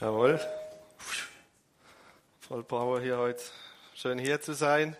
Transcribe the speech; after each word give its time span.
Jawohl. 0.00 0.40
Voll 2.40 2.64
Power 2.64 3.02
hier 3.02 3.18
heute. 3.18 3.42
Schön 3.94 4.18
hier 4.18 4.40
zu 4.40 4.54
sein. 4.54 4.96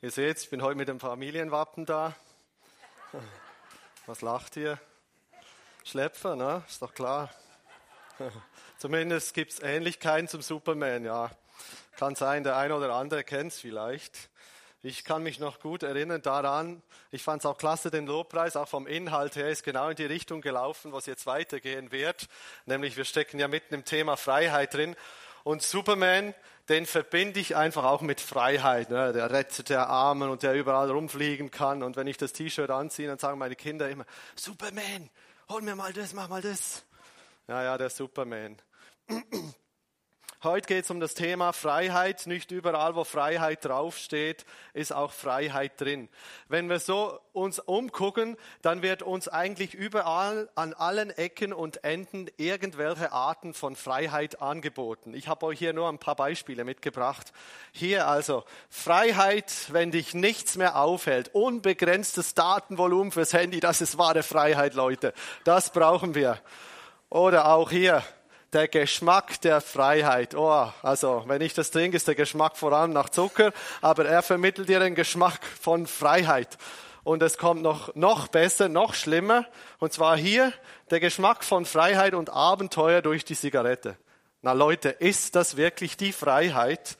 Ihr 0.00 0.12
seht, 0.12 0.38
ich 0.38 0.48
bin 0.48 0.62
heute 0.62 0.76
mit 0.76 0.86
dem 0.86 1.00
Familienwappen 1.00 1.86
da. 1.86 2.14
Was 4.06 4.20
lacht 4.20 4.56
ihr? 4.56 4.78
Schlepfer, 5.82 6.36
ne? 6.36 6.62
Ist 6.68 6.80
doch 6.80 6.94
klar. 6.94 7.30
Zumindest 8.78 9.34
gibt 9.34 9.54
es 9.54 9.58
Ähnlichkeiten 9.58 10.28
zum 10.28 10.40
Superman, 10.40 11.04
ja. 11.04 11.32
Kann 11.96 12.14
sein, 12.14 12.44
der 12.44 12.56
eine 12.56 12.76
oder 12.76 12.94
andere 12.94 13.24
kennt 13.24 13.50
es 13.50 13.58
vielleicht. 13.58 14.30
Ich 14.86 15.02
kann 15.02 15.22
mich 15.22 15.38
noch 15.38 15.60
gut 15.60 15.82
erinnern 15.82 16.20
daran, 16.20 16.82
ich 17.10 17.22
fand 17.22 17.40
es 17.40 17.46
auch 17.46 17.56
klasse, 17.56 17.90
den 17.90 18.06
Lobpreis, 18.06 18.54
auch 18.54 18.68
vom 18.68 18.86
Inhalt 18.86 19.34
her, 19.34 19.48
ist 19.48 19.64
genau 19.64 19.88
in 19.88 19.96
die 19.96 20.04
Richtung 20.04 20.42
gelaufen, 20.42 20.92
was 20.92 21.06
jetzt 21.06 21.24
weitergehen 21.24 21.90
wird. 21.90 22.28
Nämlich, 22.66 22.98
wir 22.98 23.06
stecken 23.06 23.38
ja 23.38 23.48
mitten 23.48 23.72
im 23.72 23.86
Thema 23.86 24.18
Freiheit 24.18 24.74
drin. 24.74 24.94
Und 25.42 25.62
Superman, 25.62 26.34
den 26.68 26.84
verbinde 26.84 27.40
ich 27.40 27.56
einfach 27.56 27.84
auch 27.84 28.02
mit 28.02 28.20
Freiheit. 28.20 28.90
Ne? 28.90 29.14
Der 29.14 29.30
rettet 29.30 29.70
der 29.70 29.88
Armen 29.88 30.28
und 30.28 30.42
der 30.42 30.52
überall 30.52 30.90
rumfliegen 30.90 31.50
kann. 31.50 31.82
Und 31.82 31.96
wenn 31.96 32.06
ich 32.06 32.18
das 32.18 32.34
T-Shirt 32.34 32.68
anziehe, 32.68 33.08
dann 33.08 33.18
sagen 33.18 33.38
meine 33.38 33.56
Kinder 33.56 33.88
immer, 33.88 34.04
Superman, 34.36 35.08
hol 35.48 35.62
mir 35.62 35.76
mal 35.76 35.94
das, 35.94 36.12
mach 36.12 36.28
mal 36.28 36.42
das. 36.42 36.84
Ja, 37.48 37.62
ja, 37.62 37.78
der 37.78 37.88
Superman. 37.88 38.58
Heute 40.44 40.66
geht 40.66 40.84
es 40.84 40.90
um 40.90 41.00
das 41.00 41.14
Thema 41.14 41.54
Freiheit. 41.54 42.26
Nicht 42.26 42.50
überall, 42.50 42.94
wo 42.96 43.04
Freiheit 43.04 43.64
draufsteht, 43.64 44.44
ist 44.74 44.92
auch 44.92 45.10
Freiheit 45.10 45.80
drin. 45.80 46.10
Wenn 46.48 46.68
wir 46.68 46.80
so 46.80 47.18
uns 47.32 47.60
umgucken, 47.60 48.36
dann 48.60 48.82
wird 48.82 49.02
uns 49.02 49.26
eigentlich 49.26 49.72
überall 49.72 50.50
an 50.54 50.74
allen 50.74 51.08
Ecken 51.08 51.54
und 51.54 51.82
Enden 51.82 52.26
irgendwelche 52.36 53.10
Arten 53.10 53.54
von 53.54 53.74
Freiheit 53.74 54.42
angeboten. 54.42 55.14
Ich 55.14 55.28
habe 55.28 55.46
euch 55.46 55.58
hier 55.58 55.72
nur 55.72 55.88
ein 55.88 55.98
paar 55.98 56.16
Beispiele 56.16 56.64
mitgebracht. 56.64 57.32
Hier 57.72 58.06
also 58.06 58.44
Freiheit, 58.68 59.50
wenn 59.70 59.92
dich 59.92 60.12
nichts 60.12 60.56
mehr 60.56 60.76
aufhält. 60.78 61.30
Unbegrenztes 61.34 62.34
Datenvolumen 62.34 63.12
fürs 63.12 63.32
Handy, 63.32 63.60
das 63.60 63.80
ist 63.80 63.96
wahre 63.96 64.22
Freiheit, 64.22 64.74
Leute. 64.74 65.14
Das 65.44 65.72
brauchen 65.72 66.14
wir. 66.14 66.38
Oder 67.08 67.48
auch 67.48 67.70
hier 67.70 68.02
der 68.54 68.68
Geschmack 68.68 69.40
der 69.40 69.60
Freiheit. 69.60 70.34
Oh, 70.34 70.72
also 70.82 71.24
wenn 71.26 71.42
ich 71.42 71.54
das 71.54 71.70
trinke, 71.70 71.96
ist 71.96 72.06
der 72.08 72.14
Geschmack 72.14 72.56
vor 72.56 72.72
allem 72.72 72.92
nach 72.92 73.08
Zucker, 73.08 73.52
aber 73.80 74.06
er 74.06 74.22
vermittelt 74.22 74.68
dir 74.68 74.78
den 74.78 74.94
Geschmack 74.94 75.40
von 75.60 75.86
Freiheit. 75.86 76.56
Und 77.02 77.22
es 77.22 77.36
kommt 77.36 77.60
noch, 77.60 77.94
noch 77.94 78.28
besser, 78.28 78.68
noch 78.68 78.94
schlimmer. 78.94 79.44
Und 79.78 79.92
zwar 79.92 80.16
hier 80.16 80.52
der 80.90 81.00
Geschmack 81.00 81.44
von 81.44 81.66
Freiheit 81.66 82.14
und 82.14 82.30
Abenteuer 82.30 83.02
durch 83.02 83.24
die 83.24 83.36
Zigarette. 83.36 83.96
Na 84.40 84.52
Leute, 84.52 84.88
ist 84.88 85.36
das 85.36 85.56
wirklich 85.56 85.96
die 85.96 86.12
Freiheit? 86.12 86.96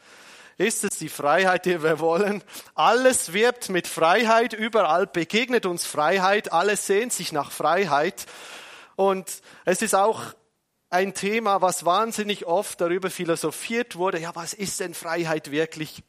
Ist 0.58 0.84
es 0.84 0.98
die 0.98 1.08
Freiheit, 1.08 1.64
die 1.64 1.82
wir 1.82 2.00
wollen? 2.00 2.44
Alles 2.74 3.32
wirbt 3.32 3.70
mit 3.70 3.86
Freiheit, 3.86 4.52
überall 4.52 5.06
begegnet 5.06 5.66
uns 5.66 5.86
Freiheit, 5.86 6.52
alles 6.52 6.86
sehnt 6.86 7.12
sich 7.12 7.32
nach 7.32 7.50
Freiheit. 7.50 8.26
Und 8.96 9.42
es 9.64 9.82
ist 9.82 9.94
auch 9.94 10.34
ein 10.94 11.12
Thema, 11.12 11.60
was 11.60 11.84
wahnsinnig 11.84 12.46
oft 12.46 12.80
darüber 12.80 13.10
philosophiert 13.10 13.96
wurde. 13.96 14.20
Ja, 14.20 14.30
was 14.36 14.54
ist 14.54 14.78
denn 14.78 14.94
Freiheit 14.94 15.50
wirklich? 15.50 16.04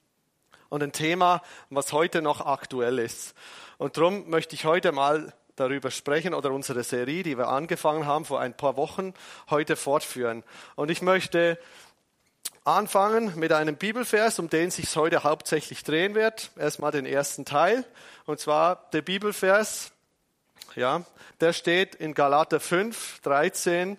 Und 0.69 0.83
ein 0.83 0.91
Thema, 0.91 1.41
was 1.71 1.91
heute 1.91 2.21
noch 2.21 2.45
aktuell 2.45 2.99
ist. 2.99 3.33
Und 3.79 3.97
darum 3.97 4.29
möchte 4.29 4.53
ich 4.53 4.65
heute 4.65 4.91
mal 4.91 5.33
darüber 5.55 5.89
sprechen 5.89 6.35
oder 6.35 6.51
unsere 6.51 6.83
Serie, 6.83 7.23
die 7.23 7.35
wir 7.35 7.47
angefangen 7.47 8.05
haben 8.05 8.25
vor 8.25 8.39
ein 8.39 8.55
paar 8.55 8.77
Wochen, 8.77 9.15
heute 9.49 9.75
fortführen. 9.75 10.43
Und 10.75 10.91
ich 10.91 11.01
möchte 11.01 11.57
anfangen 12.63 13.33
mit 13.39 13.53
einem 13.53 13.77
Bibelvers, 13.77 14.37
um 14.37 14.51
den 14.51 14.69
sich 14.69 14.95
heute 14.95 15.23
hauptsächlich 15.23 15.83
drehen 15.83 16.13
wird. 16.13 16.51
Erstmal 16.57 16.91
den 16.91 17.07
ersten 17.07 17.43
Teil. 17.43 17.85
Und 18.27 18.39
zwar 18.39 18.87
der 18.93 19.01
Bibelvers, 19.01 19.91
ja, 20.75 21.01
der 21.41 21.53
steht 21.53 21.95
in 21.95 22.13
Galater 22.13 22.59
5, 22.59 23.21
13 23.21 23.93
äh, 23.93 23.97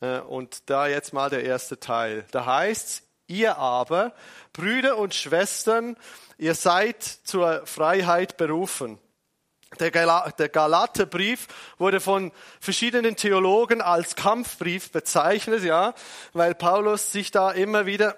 und 0.00 0.68
da 0.68 0.86
jetzt 0.86 1.12
mal 1.12 1.30
der 1.30 1.44
erste 1.44 1.80
Teil. 1.80 2.24
Da 2.30 2.46
heißt 2.46 3.02
ihr 3.28 3.58
aber, 3.58 4.14
Brüder 4.52 4.98
und 4.98 5.14
Schwestern, 5.14 5.96
ihr 6.38 6.54
seid 6.54 7.02
zur 7.02 7.66
Freiheit 7.66 8.36
berufen. 8.36 8.98
Der 9.80 9.90
Galaterbrief 9.90 11.48
wurde 11.76 12.00
von 12.00 12.32
verschiedenen 12.60 13.16
Theologen 13.16 13.80
als 13.80 14.14
Kampfbrief 14.14 14.92
bezeichnet, 14.92 15.64
ja, 15.64 15.92
weil 16.32 16.54
Paulus 16.54 17.10
sich 17.10 17.30
da 17.30 17.50
immer 17.50 17.84
wieder 17.84 18.16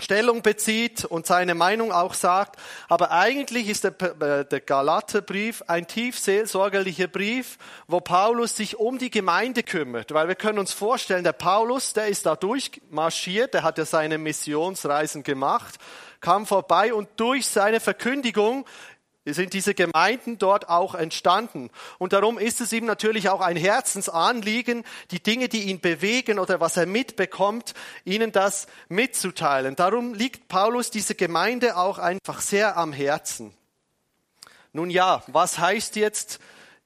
Stellung 0.00 0.42
bezieht 0.42 1.04
und 1.04 1.26
seine 1.26 1.54
Meinung 1.54 1.92
auch 1.92 2.14
sagt. 2.14 2.58
Aber 2.88 3.10
eigentlich 3.10 3.68
ist 3.68 3.84
der, 3.84 4.00
äh, 4.00 4.44
der 4.44 4.60
Galaterbrief 4.60 5.62
ein 5.66 5.86
tief 5.86 6.18
seelsorgerlicher 6.18 7.08
Brief, 7.08 7.58
wo 7.86 8.00
Paulus 8.00 8.56
sich 8.56 8.78
um 8.78 8.98
die 8.98 9.10
Gemeinde 9.10 9.62
kümmert. 9.62 10.12
Weil 10.12 10.28
wir 10.28 10.34
können 10.34 10.58
uns 10.58 10.72
vorstellen, 10.72 11.24
der 11.24 11.32
Paulus, 11.32 11.92
der 11.92 12.06
ist 12.06 12.26
da 12.26 12.36
durchmarschiert, 12.36 13.54
der 13.54 13.62
hat 13.62 13.78
ja 13.78 13.84
seine 13.84 14.18
Missionsreisen 14.18 15.22
gemacht, 15.22 15.78
kam 16.20 16.46
vorbei 16.46 16.92
und 16.92 17.08
durch 17.16 17.46
seine 17.46 17.80
Verkündigung 17.80 18.66
sind 19.34 19.52
diese 19.52 19.74
Gemeinden 19.74 20.38
dort 20.38 20.68
auch 20.68 20.94
entstanden. 20.94 21.70
Und 21.98 22.12
darum 22.12 22.38
ist 22.38 22.60
es 22.60 22.72
ihm 22.72 22.84
natürlich 22.84 23.28
auch 23.28 23.40
ein 23.40 23.56
Herzensanliegen, 23.56 24.84
die 25.10 25.22
Dinge, 25.22 25.48
die 25.48 25.64
ihn 25.64 25.80
bewegen 25.80 26.38
oder 26.38 26.60
was 26.60 26.76
er 26.76 26.86
mitbekommt, 26.86 27.74
ihnen 28.04 28.32
das 28.32 28.66
mitzuteilen. 28.88 29.76
Darum 29.76 30.14
liegt 30.14 30.48
Paulus 30.48 30.90
diese 30.90 31.14
Gemeinde 31.14 31.76
auch 31.76 31.98
einfach 31.98 32.40
sehr 32.40 32.76
am 32.76 32.92
Herzen. 32.92 33.54
Nun 34.72 34.90
ja, 34.90 35.22
was 35.26 35.58
heißt 35.58 35.96
jetzt 35.96 36.38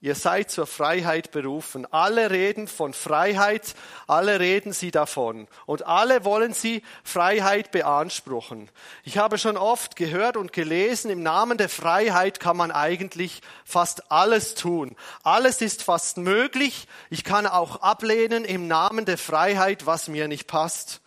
Ihr 0.05 0.15
seid 0.15 0.51
zur 0.51 0.67
Freiheit 0.67 1.31
berufen. 1.31 1.91
Alle 1.91 2.31
reden 2.31 2.69
von 2.69 2.93
Freiheit, 2.93 3.75
alle 4.07 4.39
reden 4.39 4.75
sie 4.75 4.91
davon. 4.91 5.49
Und 5.65 5.87
alle 5.87 6.27
wollen 6.27 6.53
sie 6.53 6.83
Freiheit 7.03 7.71
beanspruchen. 7.71 8.71
Ich 9.05 9.17
habe 9.17 9.39
schon 9.39 9.57
oft 9.57 9.97
gehört 9.97 10.37
und 10.37 10.53
gelesen, 10.53 11.11
im 11.11 11.23
Namen 11.23 11.57
der 11.57 11.71
Freiheit 11.71 12.39
kann 12.39 12.55
man 12.55 12.71
eigentlich 12.71 13.41
fast 13.65 14.13
alles 14.13 14.55
tun. 14.55 14.95
Alles 15.23 15.63
ist 15.63 15.83
fast 15.83 16.19
möglich. 16.19 16.87
Ich 17.09 17.25
kann 17.25 17.47
auch 17.47 17.81
ablehnen 17.81 18.45
im 18.45 18.69
Namen 18.69 19.07
der 19.07 19.17
Freiheit, 19.17 19.87
was 19.87 20.09
mir 20.09 20.29
nicht 20.29 20.47
passt. 20.47 21.01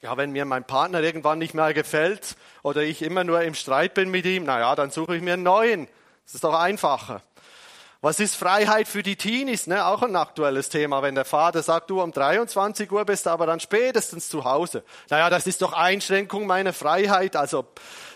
Ja, 0.00 0.16
wenn 0.16 0.32
mir 0.32 0.44
mein 0.44 0.64
Partner 0.64 1.00
irgendwann 1.02 1.38
nicht 1.38 1.54
mehr 1.54 1.72
gefällt 1.72 2.34
oder 2.64 2.82
ich 2.82 3.00
immer 3.02 3.22
nur 3.22 3.42
im 3.42 3.54
Streit 3.54 3.94
bin 3.94 4.10
mit 4.10 4.26
ihm, 4.26 4.42
na 4.42 4.58
ja, 4.58 4.74
dann 4.74 4.90
suche 4.90 5.14
ich 5.14 5.22
mir 5.22 5.34
einen 5.34 5.44
neuen. 5.44 5.86
Das 6.24 6.34
ist 6.34 6.42
doch 6.42 6.54
einfacher. 6.54 7.22
Was 8.02 8.18
ist 8.18 8.34
Freiheit 8.34 8.88
für 8.88 9.04
die 9.04 9.14
Teenies? 9.14 9.68
Ne? 9.68 9.86
Auch 9.86 10.02
ein 10.02 10.16
aktuelles 10.16 10.68
Thema. 10.68 11.02
Wenn 11.02 11.14
der 11.14 11.24
Vater 11.24 11.62
sagt, 11.62 11.88
du 11.88 12.02
um 12.02 12.10
23 12.10 12.90
Uhr 12.90 13.04
bist 13.04 13.28
aber 13.28 13.46
dann 13.46 13.60
spätestens 13.60 14.28
zu 14.28 14.42
Hause. 14.42 14.82
Naja, 15.08 15.30
das 15.30 15.46
ist 15.46 15.62
doch 15.62 15.72
Einschränkung 15.72 16.48
meiner 16.48 16.72
Freiheit. 16.72 17.36
Also, 17.36 17.64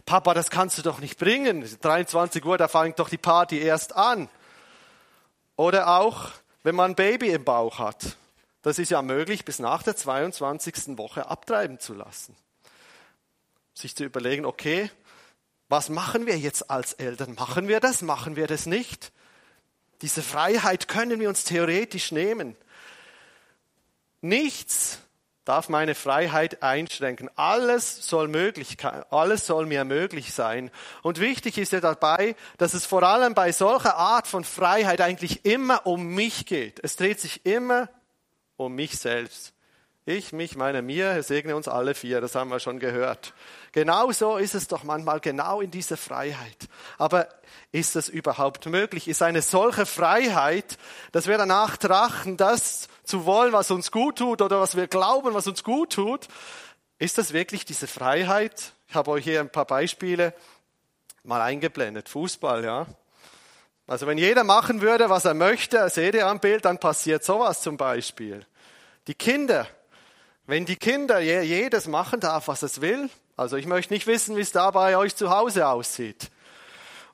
Papa, 0.05 0.35
das 0.35 0.51
kannst 0.51 0.77
du 0.77 0.83
doch 0.83 0.99
nicht 0.99 1.21
bringen. 1.21 1.65
23 1.81 2.45
Uhr, 2.45 2.59
da 2.59 2.67
fängt 2.67 2.99
doch 2.99 3.09
die 3.09 3.17
Party 3.17 3.61
erst 3.61 3.95
an. 3.95 4.29
Oder 5.55 5.87
auch, 5.97 6.31
wenn 6.65 6.75
man 6.75 6.91
ein 6.91 6.97
Baby 6.97 7.31
im 7.31 7.45
Bauch 7.45 7.79
hat. 7.79 8.17
Das 8.63 8.81
ist 8.81 8.91
ja 8.91 9.03
möglich, 9.03 9.45
bis 9.45 9.61
nach 9.61 9.85
der 9.85 9.95
22. 9.95 10.99
Woche 10.99 11.31
abtreiben 11.31 11.79
zu 11.79 11.95
lassen. 11.95 12.35
Sich 13.73 13.95
zu 13.95 14.03
überlegen, 14.03 14.47
okay, 14.47 14.91
was 15.69 15.91
machen 15.91 16.27
wir 16.27 16.37
jetzt 16.37 16.73
als 16.73 16.93
Eltern? 16.95 17.37
Machen 17.37 17.69
wir 17.69 17.79
das? 17.79 18.03
Machen 18.03 18.35
wir 18.35 18.49
das 18.49 18.67
nicht? 18.67 19.13
Diese 20.03 20.23
Freiheit 20.23 20.89
können 20.89 21.21
wir 21.21 21.29
uns 21.29 21.45
theoretisch 21.45 22.13
nehmen. 22.13 22.57
Nichts 24.21 25.01
darf 25.47 25.69
meine 25.69 25.95
Freiheit 25.95 26.63
einschränken. 26.63 27.31
Alles 27.37 28.09
soll 28.09 28.29
möglich, 28.29 28.77
alles 29.11 29.47
soll 29.47 29.65
mir 29.65 29.85
möglich 29.85 30.35
sein. 30.35 30.71
Und 31.03 31.21
wichtig 31.21 31.57
ist 31.57 31.73
ja 31.73 31.81
dabei, 31.81 32.35
dass 32.59 32.75
es 32.75 32.85
vor 32.85 33.05
allem 33.05 33.35
bei 33.35 33.53
solcher 33.53 33.97
Art 33.97 34.27
von 34.27 34.45
Freiheit 34.45 35.01
eigentlich 35.01 35.45
immer 35.45 35.87
um 35.87 36.09
mich 36.15 36.47
geht. 36.47 36.81
Es 36.83 36.97
dreht 36.97 37.21
sich 37.21 37.47
immer 37.47 37.89
um 38.57 38.75
mich 38.75 38.99
selbst. 38.99 39.56
Ich, 40.09 40.33
mich, 40.33 40.55
meine, 40.55 40.83
mir, 40.83 41.21
segne 41.25 41.57
uns 41.57 41.67
alle 41.67 41.93
vier, 41.97 42.21
das 42.21 42.37
haben 42.37 42.49
wir 42.49 42.61
schon 42.61 42.79
gehört. 42.79 43.35
Genauso 43.73 44.37
ist 44.37 44.55
es 44.55 44.69
doch 44.69 44.85
manchmal 44.85 45.19
genau 45.19 45.61
in 45.61 45.73
dieser 45.73 45.97
Freiheit. 45.97 46.69
Aber 46.97 47.29
ist 47.73 47.97
es 47.97 48.09
überhaupt 48.09 48.67
möglich? 48.67 49.09
Ist 49.09 49.21
eine 49.21 49.43
solche 49.43 49.85
Freiheit, 49.85 50.79
dass 51.11 51.27
wir 51.27 51.37
danach 51.37 51.77
trachten, 51.77 52.37
das 52.37 52.87
zu 53.03 53.27
wollen, 53.27 53.53
was 53.53 53.73
uns 53.73 53.91
gut 53.91 54.19
tut 54.19 54.43
oder 54.43 54.61
was 54.61 54.77
wir 54.77 54.87
glauben, 54.87 55.35
was 55.35 55.49
uns 55.49 55.65
gut 55.65 55.95
tut? 55.95 56.29
Ist 57.01 57.19
das 57.19 57.33
wirklich 57.33 57.65
diese 57.65 57.89
Freiheit? 57.89 58.75
Ich 58.89 58.95
habe 58.95 59.11
euch 59.11 59.25
hier 59.25 59.41
ein 59.41 59.51
paar 59.51 59.67
Beispiele 59.67 60.35
mal 61.25 61.43
eingeblendet. 61.43 62.09
Fußball, 62.09 62.65
ja. 62.65 62.87
Also 63.89 64.07
wenn 64.07 64.19
jeder 64.19 64.45
machen 64.45 64.83
würde, 64.83 65.11
was 65.11 65.25
er 65.25 65.35
möchte, 65.35 65.89
seht 65.91 66.15
ihr 66.15 66.29
am 66.29 66.39
Bild, 66.39 66.65
dann 66.65 66.79
passiert 66.79 67.25
sowas 67.25 67.61
zum 67.61 67.77
Beispiel. 67.77 68.47
Die 69.09 69.15
Kinder, 69.15 69.67
Wenn 70.49 70.65
die 70.65 70.77
Kinder 70.77 71.19
jedes 71.19 71.89
machen 71.89 72.21
darf, 72.21 72.47
was 72.47 72.63
es 72.63 72.81
will, 72.81 73.11
also 73.37 73.57
ich 73.57 73.67
möchte 73.67 73.93
nicht 73.93 74.07
wissen, 74.07 74.37
wie 74.37 74.43
es 74.43 74.53
da 74.53 74.71
bei 74.71 74.97
euch 74.97 75.17
zu 75.17 75.31
Hause 75.31 75.67
aussieht. 75.67 76.31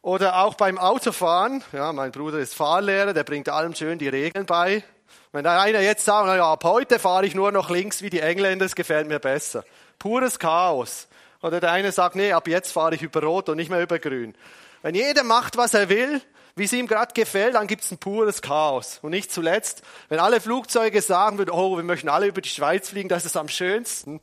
Oder 0.03 0.43
auch 0.43 0.55
beim 0.55 0.77
Autofahren, 0.77 1.65
ja, 1.73 1.95
mein 1.95 2.13
Bruder 2.13 2.41
ist 2.41 2.55
Fahrlehrer, 2.55 3.15
der 3.15 3.25
bringt 3.25 3.49
allem 3.49 3.75
schön 3.75 3.99
die 3.99 4.09
Regeln 4.09 4.45
bei. 4.45 4.85
Wenn 5.33 5.47
einer 5.47 5.81
jetzt 5.81 6.05
sagt, 6.05 6.27
na 6.27 6.37
ja, 6.37 6.53
ab 6.53 6.63
heute 6.65 6.99
fahre 6.99 7.25
ich 7.25 7.35
nur 7.35 7.53
noch 7.53 7.71
links 7.71 8.03
wie 8.03 8.11
die 8.11 8.21
Engländer, 8.21 8.67
das 8.67 8.75
gefällt 8.75 9.09
mir 9.09 9.19
besser. 9.19 9.65
Pures 9.99 10.39
Chaos. 10.39 11.09
Oder 11.41 11.59
der 11.59 11.73
eine 11.73 11.91
sagt, 11.91 12.17
nee, 12.17 12.33
ab 12.33 12.47
jetzt 12.49 12.71
fahre 12.71 12.95
ich 12.97 13.03
über 13.03 13.23
Rot 13.23 13.49
und 13.49 13.57
nicht 13.57 13.71
mehr 13.71 13.81
über 13.81 13.99
Grün. 13.99 14.35
Wenn 14.83 14.95
jeder 14.95 15.25
macht, 15.25 15.57
was 15.57 15.73
er 15.73 15.89
will, 15.89 16.21
wie 16.57 16.65
es 16.65 16.73
ihm 16.73 16.87
gerade 16.87 17.15
gefällt, 17.15 17.55
dann 17.55 17.67
gibt 17.67 17.85
es 17.85 17.91
ein 17.91 17.99
pures 17.99 18.43
Chaos. 18.43 18.99
Und 19.03 19.11
nicht 19.11 19.33
zuletzt, 19.33 19.83
wenn 20.09 20.19
alle 20.19 20.41
Flugzeuge 20.41 21.01
sagen 21.01 21.39
würden, 21.39 21.51
oh, 21.51 21.77
wir 21.77 21.85
möchten 21.85 22.09
alle 22.09 22.27
über 22.27 22.41
die 22.41 22.49
Schweiz 22.49 22.91
fliegen, 22.91 23.09
das 23.09 23.25
ist 23.25 23.37
am 23.37 23.49
schönsten, 23.49 24.21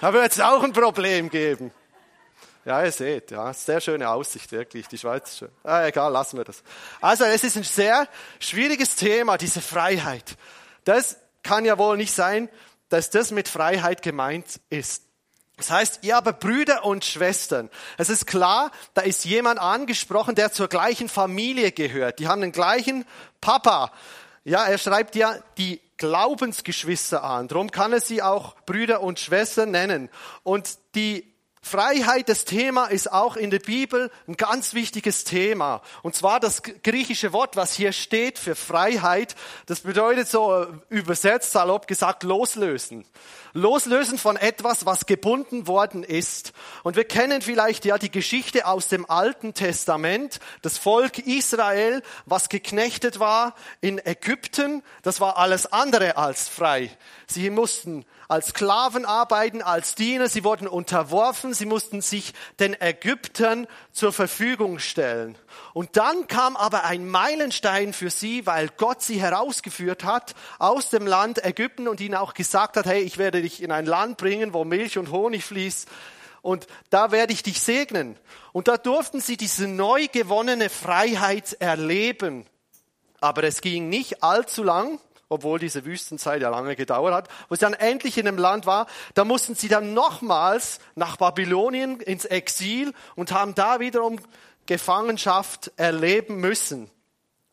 dann 0.00 0.12
wird 0.14 0.32
es 0.32 0.40
auch 0.40 0.62
ein 0.62 0.72
Problem 0.72 1.30
geben. 1.30 1.72
Ja, 2.64 2.84
ihr 2.84 2.90
seht, 2.90 3.30
ja, 3.30 3.52
sehr 3.52 3.80
schöne 3.80 4.10
Aussicht, 4.10 4.50
wirklich, 4.50 4.88
die 4.88 4.98
Schweiz 4.98 5.30
ist 5.30 5.38
schön. 5.38 5.50
Ah, 5.62 5.86
egal, 5.86 6.10
lassen 6.10 6.36
wir 6.36 6.44
das. 6.44 6.64
Also, 7.00 7.24
es 7.24 7.44
ist 7.44 7.56
ein 7.56 7.62
sehr 7.62 8.08
schwieriges 8.40 8.96
Thema, 8.96 9.38
diese 9.38 9.60
Freiheit. 9.60 10.36
Das 10.82 11.16
kann 11.44 11.64
ja 11.64 11.78
wohl 11.78 11.96
nicht 11.96 12.12
sein, 12.12 12.48
dass 12.88 13.10
das 13.10 13.30
mit 13.30 13.48
Freiheit 13.48 14.02
gemeint 14.02 14.60
ist. 14.68 15.05
Das 15.56 15.70
heißt, 15.70 16.00
ihr 16.02 16.16
aber 16.16 16.34
Brüder 16.34 16.84
und 16.84 17.04
Schwestern. 17.04 17.70
Es 17.96 18.10
ist 18.10 18.26
klar, 18.26 18.70
da 18.92 19.00
ist 19.00 19.24
jemand 19.24 19.58
angesprochen, 19.58 20.34
der 20.34 20.52
zur 20.52 20.68
gleichen 20.68 21.08
Familie 21.08 21.72
gehört. 21.72 22.18
Die 22.18 22.28
haben 22.28 22.42
den 22.42 22.52
gleichen 22.52 23.06
Papa. 23.40 23.90
Ja, 24.44 24.64
er 24.66 24.76
schreibt 24.76 25.16
ja 25.16 25.34
die 25.56 25.80
Glaubensgeschwister 25.96 27.24
an. 27.24 27.48
Darum 27.48 27.70
kann 27.70 27.92
er 27.92 28.00
sie 28.00 28.20
auch 28.20 28.54
Brüder 28.66 29.00
und 29.00 29.18
Schwestern 29.18 29.70
nennen. 29.70 30.10
Und 30.42 30.78
die 30.94 31.32
Freiheit, 31.66 32.28
das 32.28 32.44
Thema 32.44 32.86
ist 32.86 33.12
auch 33.12 33.34
in 33.34 33.50
der 33.50 33.58
Bibel 33.58 34.12
ein 34.28 34.36
ganz 34.36 34.72
wichtiges 34.72 35.24
Thema. 35.24 35.82
Und 36.04 36.14
zwar 36.14 36.38
das 36.38 36.62
griechische 36.62 37.32
Wort, 37.32 37.56
was 37.56 37.74
hier 37.74 37.90
steht 37.90 38.38
für 38.38 38.54
Freiheit, 38.54 39.34
das 39.66 39.80
bedeutet 39.80 40.28
so 40.28 40.62
äh, 40.62 40.66
übersetzt, 40.90 41.50
salopp 41.50 41.88
gesagt, 41.88 42.22
loslösen. 42.22 43.04
Loslösen 43.52 44.16
von 44.16 44.36
etwas, 44.36 44.86
was 44.86 45.06
gebunden 45.06 45.66
worden 45.66 46.04
ist. 46.04 46.52
Und 46.84 46.94
wir 46.94 47.04
kennen 47.04 47.42
vielleicht 47.42 47.84
ja 47.84 47.98
die 47.98 48.12
Geschichte 48.12 48.66
aus 48.66 48.86
dem 48.86 49.08
Alten 49.10 49.52
Testament. 49.52 50.38
Das 50.62 50.78
Volk 50.78 51.18
Israel, 51.18 52.02
was 52.26 52.48
geknechtet 52.48 53.18
war 53.18 53.56
in 53.80 53.98
Ägypten, 53.98 54.84
das 55.02 55.20
war 55.20 55.36
alles 55.36 55.72
andere 55.72 56.16
als 56.16 56.48
frei. 56.48 56.96
Sie 57.26 57.50
mussten 57.50 58.04
als 58.28 58.48
Sklaven 58.48 59.04
arbeiten, 59.04 59.62
als 59.62 59.94
Diener, 59.94 60.28
sie 60.28 60.44
wurden 60.44 60.68
unterworfen, 60.68 61.54
sie 61.54 61.66
mussten 61.66 62.00
sich 62.00 62.32
den 62.58 62.80
Ägyptern 62.80 63.66
zur 63.92 64.12
Verfügung 64.12 64.78
stellen. 64.78 65.36
Und 65.74 65.96
dann 65.96 66.26
kam 66.26 66.56
aber 66.56 66.84
ein 66.84 67.08
Meilenstein 67.08 67.92
für 67.92 68.10
sie, 68.10 68.46
weil 68.46 68.68
Gott 68.76 69.02
sie 69.02 69.20
herausgeführt 69.20 70.04
hat 70.04 70.34
aus 70.58 70.90
dem 70.90 71.06
Land 71.06 71.44
Ägypten 71.44 71.88
und 71.88 72.00
ihnen 72.00 72.14
auch 72.14 72.34
gesagt 72.34 72.76
hat, 72.76 72.86
hey, 72.86 73.02
ich 73.02 73.18
werde 73.18 73.42
dich 73.42 73.62
in 73.62 73.72
ein 73.72 73.86
Land 73.86 74.16
bringen, 74.16 74.52
wo 74.52 74.64
Milch 74.64 74.98
und 74.98 75.10
Honig 75.10 75.44
fließt 75.44 75.88
und 76.46 76.68
da 76.90 77.10
werde 77.10 77.32
ich 77.32 77.42
dich 77.42 77.60
segnen. 77.60 78.16
Und 78.52 78.68
da 78.68 78.76
durften 78.76 79.20
sie 79.20 79.36
diese 79.36 79.66
neu 79.66 80.06
gewonnene 80.06 80.70
Freiheit 80.70 81.54
erleben. 81.58 82.46
Aber 83.20 83.42
es 83.42 83.60
ging 83.60 83.88
nicht 83.88 84.22
allzu 84.22 84.62
lang, 84.62 85.00
obwohl 85.28 85.58
diese 85.58 85.84
Wüstenzeit 85.84 86.42
ja 86.42 86.50
lange 86.50 86.76
gedauert 86.76 87.14
hat, 87.14 87.28
wo 87.48 87.54
sie 87.54 87.60
dann 87.60 87.74
endlich 87.74 88.18
in 88.18 88.28
einem 88.28 88.38
Land 88.38 88.66
war, 88.66 88.86
da 89.14 89.24
mussten 89.24 89.54
sie 89.54 89.68
dann 89.68 89.94
nochmals 89.94 90.78
nach 90.94 91.16
Babylonien 91.16 92.00
ins 92.00 92.24
Exil 92.24 92.92
und 93.14 93.32
haben 93.32 93.54
da 93.54 93.80
wiederum 93.80 94.20
Gefangenschaft 94.66 95.72
erleben 95.76 96.36
müssen. 96.36 96.90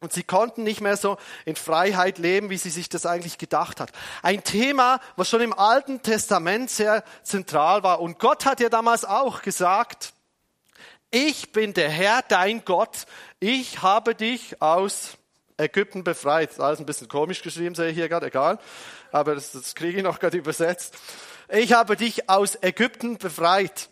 Und 0.03 0.11
sie 0.11 0.23
konnten 0.23 0.63
nicht 0.63 0.81
mehr 0.81 0.97
so 0.97 1.17
in 1.45 1.55
Freiheit 1.55 2.17
leben, 2.17 2.49
wie 2.49 2.57
sie 2.57 2.69
sich 2.69 2.89
das 2.89 3.05
eigentlich 3.05 3.37
gedacht 3.37 3.79
hat. 3.79 3.91
Ein 4.21 4.43
Thema, 4.43 4.99
was 5.15 5.29
schon 5.29 5.39
im 5.39 5.53
Alten 5.53 6.01
Testament 6.01 6.69
sehr 6.69 7.05
zentral 7.23 7.83
war. 7.83 8.01
Und 8.01 8.19
Gott 8.19 8.45
hat 8.45 8.59
ja 8.59 8.67
damals 8.67 9.05
auch 9.05 9.41
gesagt, 9.41 10.11
ich 11.09 11.53
bin 11.53 11.73
der 11.73 11.89
Herr, 11.89 12.21
dein 12.27 12.65
Gott. 12.65 13.05
Ich 13.39 13.81
habe 13.81 14.13
dich 14.13 14.61
aus 14.61 15.17
Ägypten 15.57 16.03
befreit. 16.03 16.49
Das 16.49 16.57
ist 16.57 16.63
alles 16.63 16.79
ein 16.79 16.85
bisschen 16.85 17.07
komisch 17.07 17.41
geschrieben, 17.41 17.75
sehe 17.75 17.89
ich 17.89 17.95
hier 17.95 18.09
gerade, 18.09 18.27
egal. 18.27 18.59
Aber 19.11 19.35
das, 19.35 19.51
das 19.51 19.75
kriege 19.75 19.97
ich 19.97 20.03
noch 20.03 20.19
gerade 20.19 20.37
übersetzt. 20.37 20.95
Ich 21.49 21.73
habe 21.73 21.95
dich 21.95 22.29
aus 22.29 22.57
Ägypten 22.61 23.17
befreit. 23.17 23.89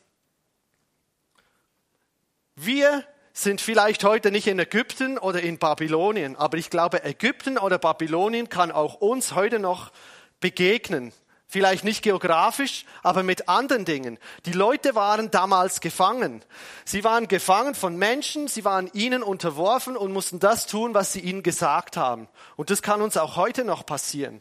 Wir 2.55 3.05
sind 3.33 3.61
vielleicht 3.61 4.03
heute 4.03 4.31
nicht 4.31 4.47
in 4.47 4.59
Ägypten 4.59 5.17
oder 5.17 5.41
in 5.41 5.57
Babylonien, 5.57 6.35
aber 6.35 6.57
ich 6.57 6.69
glaube, 6.69 7.03
Ägypten 7.03 7.57
oder 7.57 7.79
Babylonien 7.79 8.49
kann 8.49 8.71
auch 8.71 8.95
uns 8.95 9.35
heute 9.35 9.59
noch 9.59 9.91
begegnen. 10.39 11.13
Vielleicht 11.51 11.83
nicht 11.83 12.01
geografisch, 12.01 12.85
aber 13.03 13.23
mit 13.23 13.49
anderen 13.49 13.83
Dingen. 13.83 14.17
Die 14.45 14.53
Leute 14.53 14.95
waren 14.95 15.31
damals 15.31 15.81
gefangen. 15.81 16.45
Sie 16.85 17.03
waren 17.03 17.27
gefangen 17.27 17.75
von 17.75 17.97
Menschen, 17.97 18.47
sie 18.47 18.63
waren 18.63 18.89
ihnen 18.93 19.21
unterworfen 19.21 19.97
und 19.97 20.13
mussten 20.13 20.39
das 20.39 20.65
tun, 20.65 20.93
was 20.93 21.11
sie 21.11 21.19
ihnen 21.19 21.43
gesagt 21.43 21.97
haben. 21.97 22.29
Und 22.55 22.69
das 22.69 22.81
kann 22.81 23.01
uns 23.01 23.17
auch 23.17 23.35
heute 23.35 23.65
noch 23.65 23.85
passieren. 23.85 24.39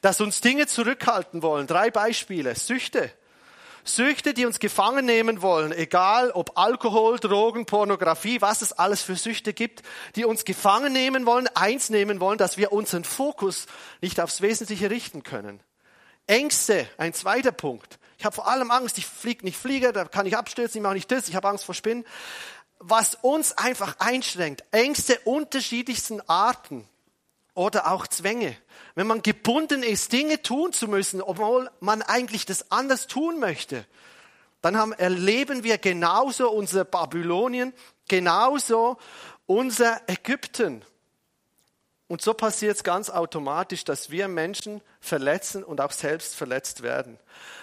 Dass 0.00 0.22
uns 0.22 0.40
Dinge 0.40 0.66
zurückhalten 0.66 1.42
wollen. 1.42 1.66
Drei 1.66 1.90
Beispiele. 1.90 2.54
Süchte. 2.54 3.12
Süchte, 3.84 4.32
die 4.32 4.46
uns 4.46 4.58
gefangen 4.58 5.04
nehmen 5.04 5.42
wollen, 5.42 5.72
egal 5.72 6.30
ob 6.30 6.58
Alkohol, 6.58 7.18
Drogen, 7.18 7.66
Pornografie, 7.66 8.40
was 8.40 8.62
es 8.62 8.72
alles 8.72 9.02
für 9.02 9.16
Süchte 9.16 9.52
gibt, 9.52 9.82
die 10.14 10.24
uns 10.24 10.46
gefangen 10.46 10.94
nehmen 10.94 11.26
wollen, 11.26 11.48
eins 11.48 11.90
nehmen 11.90 12.18
wollen, 12.18 12.38
dass 12.38 12.56
wir 12.56 12.72
unseren 12.72 13.04
Fokus 13.04 13.66
nicht 14.00 14.20
aufs 14.20 14.40
Wesentliche 14.40 14.88
richten 14.88 15.22
können. 15.22 15.60
Ängste, 16.26 16.88
ein 16.98 17.14
zweiter 17.14 17.52
Punkt. 17.52 17.98
Ich 18.18 18.24
habe 18.24 18.34
vor 18.34 18.48
allem 18.48 18.70
Angst, 18.70 18.98
ich 18.98 19.06
fliege 19.06 19.44
nicht 19.44 19.56
fliege, 19.56 19.92
da 19.92 20.04
kann 20.04 20.26
ich 20.26 20.36
abstürzen, 20.36 20.78
ich 20.78 20.82
mache 20.82 20.94
nicht 20.94 21.10
das, 21.10 21.28
ich 21.28 21.36
habe 21.36 21.48
Angst 21.48 21.64
vor 21.64 21.74
Spinnen. 21.74 22.04
Was 22.78 23.14
uns 23.14 23.52
einfach 23.52 23.96
einschränkt, 23.98 24.64
Ängste 24.70 25.18
unterschiedlichsten 25.24 26.20
Arten 26.28 26.88
oder 27.54 27.90
auch 27.90 28.06
Zwänge. 28.06 28.56
Wenn 28.94 29.06
man 29.06 29.22
gebunden 29.22 29.82
ist, 29.82 30.12
Dinge 30.12 30.42
tun 30.42 30.72
zu 30.72 30.88
müssen, 30.88 31.22
obwohl 31.22 31.70
man 31.80 32.02
eigentlich 32.02 32.46
das 32.46 32.70
anders 32.70 33.06
tun 33.06 33.38
möchte, 33.38 33.86
dann 34.62 34.76
haben, 34.76 34.92
erleben 34.92 35.62
wir 35.62 35.78
genauso 35.78 36.50
unser 36.50 36.84
Babylonien, 36.84 37.72
genauso 38.08 38.98
unser 39.46 40.00
Ägypten. 40.08 40.84
Und 42.08 42.22
so 42.22 42.34
passiert 42.34 42.76
es 42.76 42.84
ganz 42.84 43.10
automatisch, 43.10 43.84
dass 43.84 44.10
wir 44.10 44.28
Menschen 44.28 44.80
verletzen 45.00 45.64
und 45.64 45.80
auch 45.80 45.90
selbst 45.90 46.36
verletzt 46.36 46.82
werden. 46.82 47.18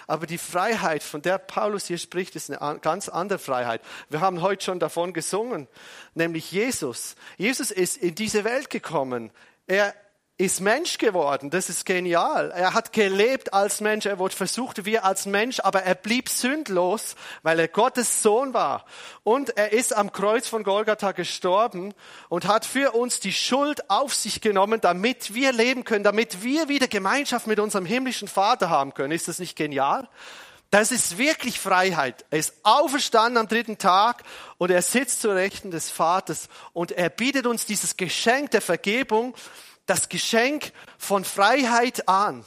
Aber 0.06 0.26
die 0.26 0.36
Freiheit, 0.36 1.02
von 1.02 1.22
der 1.22 1.38
Paulus 1.38 1.86
hier 1.86 1.96
spricht, 1.96 2.36
ist 2.36 2.50
eine 2.50 2.78
ganz 2.80 3.08
andere 3.08 3.38
Freiheit. 3.38 3.80
Wir 4.10 4.20
haben 4.20 4.42
heute 4.42 4.62
schon 4.62 4.80
davon 4.80 5.14
gesungen, 5.14 5.66
nämlich 6.14 6.52
Jesus. 6.52 7.16
Jesus 7.38 7.70
ist 7.70 7.96
in 7.96 8.14
diese 8.14 8.44
Welt 8.44 8.68
gekommen. 8.68 9.30
Er 9.66 9.94
ist 10.36 10.60
Mensch 10.60 10.98
geworden. 10.98 11.50
Das 11.50 11.68
ist 11.68 11.86
genial. 11.86 12.50
Er 12.50 12.74
hat 12.74 12.92
gelebt 12.92 13.54
als 13.54 13.80
Mensch. 13.80 14.04
Er 14.06 14.18
wurde 14.18 14.34
versucht 14.34 14.84
wie 14.84 14.98
als 14.98 15.26
Mensch, 15.26 15.60
aber 15.60 15.84
er 15.84 15.94
blieb 15.94 16.28
sündlos, 16.28 17.14
weil 17.42 17.60
er 17.60 17.68
Gottes 17.68 18.20
Sohn 18.22 18.52
war. 18.52 18.84
Und 19.22 19.56
er 19.56 19.72
ist 19.72 19.94
am 19.94 20.10
Kreuz 20.10 20.48
von 20.48 20.64
Golgatha 20.64 21.12
gestorben 21.12 21.94
und 22.28 22.48
hat 22.48 22.64
für 22.64 22.96
uns 22.96 23.20
die 23.20 23.32
Schuld 23.32 23.88
auf 23.88 24.12
sich 24.12 24.40
genommen, 24.40 24.80
damit 24.80 25.34
wir 25.34 25.52
leben 25.52 25.84
können, 25.84 26.02
damit 26.02 26.42
wir 26.42 26.68
wieder 26.68 26.88
Gemeinschaft 26.88 27.46
mit 27.46 27.60
unserem 27.60 27.86
himmlischen 27.86 28.26
Vater 28.26 28.68
haben 28.70 28.92
können. 28.92 29.12
Ist 29.12 29.28
das 29.28 29.38
nicht 29.38 29.54
genial? 29.54 30.08
Das 30.70 30.90
ist 30.90 31.18
wirklich 31.18 31.60
Freiheit. 31.60 32.24
Er 32.30 32.40
ist 32.40 32.54
auferstanden 32.64 33.38
am 33.38 33.46
dritten 33.46 33.78
Tag 33.78 34.24
und 34.58 34.72
er 34.72 34.82
sitzt 34.82 35.20
zur 35.20 35.36
Rechten 35.36 35.70
des 35.70 35.88
Vaters 35.88 36.48
und 36.72 36.90
er 36.90 37.10
bietet 37.10 37.46
uns 37.46 37.66
dieses 37.66 37.96
Geschenk 37.96 38.50
der 38.50 38.60
Vergebung 38.60 39.36
das 39.86 40.08
Geschenk 40.08 40.72
von 40.98 41.24
Freiheit 41.24 42.08
an. 42.08 42.44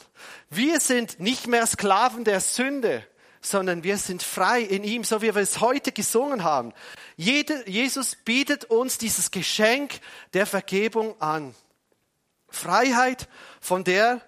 Wir 0.49 0.79
sind 0.79 1.19
nicht 1.19 1.47
mehr 1.47 1.65
Sklaven 1.67 2.23
der 2.23 2.39
Sünde, 2.39 3.05
sondern 3.41 3.83
wir 3.83 3.97
sind 3.97 4.23
frei 4.23 4.61
in 4.61 4.83
ihm, 4.83 5.03
so 5.03 5.21
wie 5.21 5.33
wir 5.33 5.41
es 5.41 5.59
heute 5.59 5.91
gesungen 5.91 6.43
haben. 6.43 6.73
Jesus 7.15 8.15
bietet 8.15 8.65
uns 8.65 8.97
dieses 8.97 9.31
Geschenk 9.31 9.99
der 10.33 10.45
Vergebung 10.45 11.19
an. 11.21 11.55
Freiheit, 12.49 13.27
von 13.59 13.83
der 13.83 14.21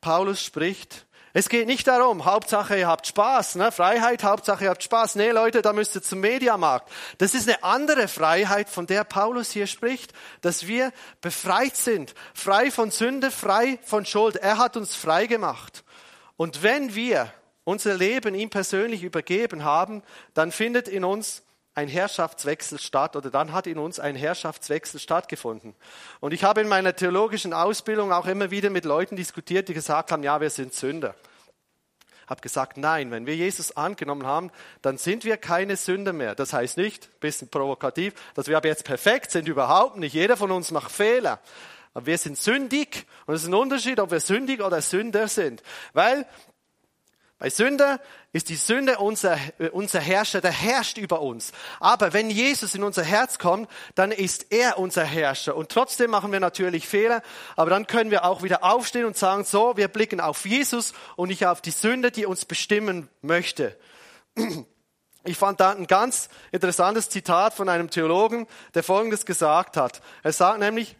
Paulus 0.00 0.42
spricht, 0.42 1.06
es 1.36 1.48
geht 1.48 1.66
nicht 1.66 1.88
darum, 1.88 2.26
Hauptsache 2.26 2.78
ihr 2.78 2.86
habt 2.86 3.08
Spaß, 3.08 3.56
ne? 3.56 3.72
Freiheit, 3.72 4.22
Hauptsache 4.22 4.64
ihr 4.64 4.70
habt 4.70 4.84
Spaß. 4.84 5.16
Nee, 5.16 5.30
Leute, 5.30 5.62
da 5.62 5.72
müsst 5.72 5.96
ihr 5.96 6.02
zum 6.02 6.20
Mediamarkt. 6.20 6.88
Das 7.18 7.34
ist 7.34 7.48
eine 7.48 7.64
andere 7.64 8.06
Freiheit, 8.06 8.68
von 8.70 8.86
der 8.86 9.02
Paulus 9.02 9.50
hier 9.50 9.66
spricht, 9.66 10.12
dass 10.42 10.68
wir 10.68 10.92
befreit 11.20 11.76
sind, 11.76 12.14
frei 12.34 12.70
von 12.70 12.92
Sünde, 12.92 13.32
frei 13.32 13.80
von 13.84 14.06
Schuld. 14.06 14.36
Er 14.36 14.58
hat 14.58 14.76
uns 14.76 14.94
frei 14.94 15.26
gemacht. 15.26 15.82
Und 16.36 16.62
wenn 16.62 16.94
wir 16.94 17.32
unser 17.64 17.94
Leben 17.94 18.36
ihm 18.36 18.50
persönlich 18.50 19.02
übergeben 19.02 19.64
haben, 19.64 20.04
dann 20.34 20.52
findet 20.52 20.86
in 20.86 21.04
uns 21.04 21.42
ein 21.74 21.88
Herrschaftswechsel 21.88 22.78
statt 22.78 23.16
oder 23.16 23.30
dann 23.30 23.52
hat 23.52 23.66
in 23.66 23.78
uns 23.78 23.98
ein 23.98 24.14
Herrschaftswechsel 24.14 25.00
stattgefunden. 25.00 25.74
Und 26.20 26.32
ich 26.32 26.44
habe 26.44 26.60
in 26.60 26.68
meiner 26.68 26.94
theologischen 26.94 27.52
Ausbildung 27.52 28.12
auch 28.12 28.26
immer 28.26 28.50
wieder 28.50 28.70
mit 28.70 28.84
Leuten 28.84 29.16
diskutiert, 29.16 29.68
die 29.68 29.74
gesagt 29.74 30.12
haben, 30.12 30.22
ja, 30.22 30.40
wir 30.40 30.50
sind 30.50 30.72
Sünder. 30.72 31.14
Hab 32.26 32.40
gesagt, 32.40 32.78
nein, 32.78 33.10
wenn 33.10 33.26
wir 33.26 33.36
Jesus 33.36 33.76
angenommen 33.76 34.24
haben, 34.24 34.50
dann 34.82 34.96
sind 34.96 35.24
wir 35.24 35.36
keine 35.36 35.76
Sünder 35.76 36.12
mehr. 36.12 36.34
Das 36.34 36.52
heißt 36.52 36.78
nicht, 36.78 37.20
bisschen 37.20 37.48
provokativ, 37.48 38.14
dass 38.34 38.46
wir 38.46 38.56
aber 38.56 38.68
jetzt 38.68 38.84
perfekt 38.84 39.30
sind, 39.30 39.48
überhaupt 39.48 39.96
nicht. 39.96 40.14
Jeder 40.14 40.36
von 40.36 40.50
uns 40.50 40.70
macht 40.70 40.90
Fehler. 40.90 41.40
Aber 41.92 42.06
wir 42.06 42.18
sind 42.18 42.38
sündig 42.38 43.06
und 43.26 43.34
es 43.34 43.42
ist 43.42 43.48
ein 43.48 43.54
Unterschied, 43.54 44.00
ob 44.00 44.10
wir 44.10 44.20
sündig 44.20 44.62
oder 44.62 44.80
Sünder 44.80 45.28
sind. 45.28 45.62
Weil 45.92 46.26
bei 47.38 47.50
Sünder 47.50 48.00
ist 48.32 48.48
die 48.48 48.54
Sünde 48.54 48.98
unser, 48.98 49.36
äh, 49.58 49.68
unser 49.70 50.00
Herrscher, 50.00 50.40
der 50.40 50.52
herrscht 50.52 50.98
über 50.98 51.20
uns. 51.20 51.52
Aber 51.80 52.12
wenn 52.12 52.30
Jesus 52.30 52.74
in 52.74 52.84
unser 52.84 53.02
Herz 53.02 53.38
kommt, 53.38 53.68
dann 53.96 54.12
ist 54.12 54.46
er 54.50 54.78
unser 54.78 55.04
Herrscher. 55.04 55.56
Und 55.56 55.68
trotzdem 55.68 56.10
machen 56.10 56.30
wir 56.30 56.40
natürlich 56.40 56.86
Fehler, 56.86 57.22
aber 57.56 57.70
dann 57.70 57.86
können 57.86 58.10
wir 58.10 58.24
auch 58.24 58.42
wieder 58.42 58.62
aufstehen 58.62 59.04
und 59.04 59.16
sagen, 59.16 59.44
so, 59.44 59.76
wir 59.76 59.88
blicken 59.88 60.20
auf 60.20 60.46
Jesus 60.46 60.94
und 61.16 61.28
nicht 61.28 61.46
auf 61.46 61.60
die 61.60 61.72
Sünde, 61.72 62.12
die 62.12 62.26
uns 62.26 62.44
bestimmen 62.44 63.08
möchte. 63.22 63.76
Ich 65.26 65.38
fand 65.38 65.58
da 65.58 65.70
ein 65.70 65.86
ganz 65.86 66.28
interessantes 66.52 67.08
Zitat 67.08 67.54
von 67.54 67.70
einem 67.70 67.88
Theologen, 67.88 68.46
der 68.74 68.82
Folgendes 68.82 69.24
gesagt 69.24 69.78
hat. 69.78 70.02
Er 70.22 70.34
sagt 70.34 70.58
nämlich, 70.58 70.96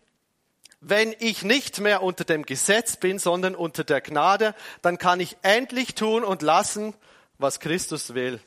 wenn 0.86 1.14
ich 1.18 1.42
nicht 1.42 1.80
mehr 1.80 2.02
unter 2.02 2.24
dem 2.24 2.44
Gesetz 2.44 2.96
bin, 2.96 3.18
sondern 3.18 3.54
unter 3.54 3.84
der 3.84 4.00
Gnade, 4.00 4.54
dann 4.82 4.98
kann 4.98 5.20
ich 5.20 5.36
endlich 5.42 5.94
tun 5.94 6.24
und 6.24 6.42
lassen, 6.42 6.94
was 7.38 7.60
Christus 7.60 8.14
will. 8.14 8.40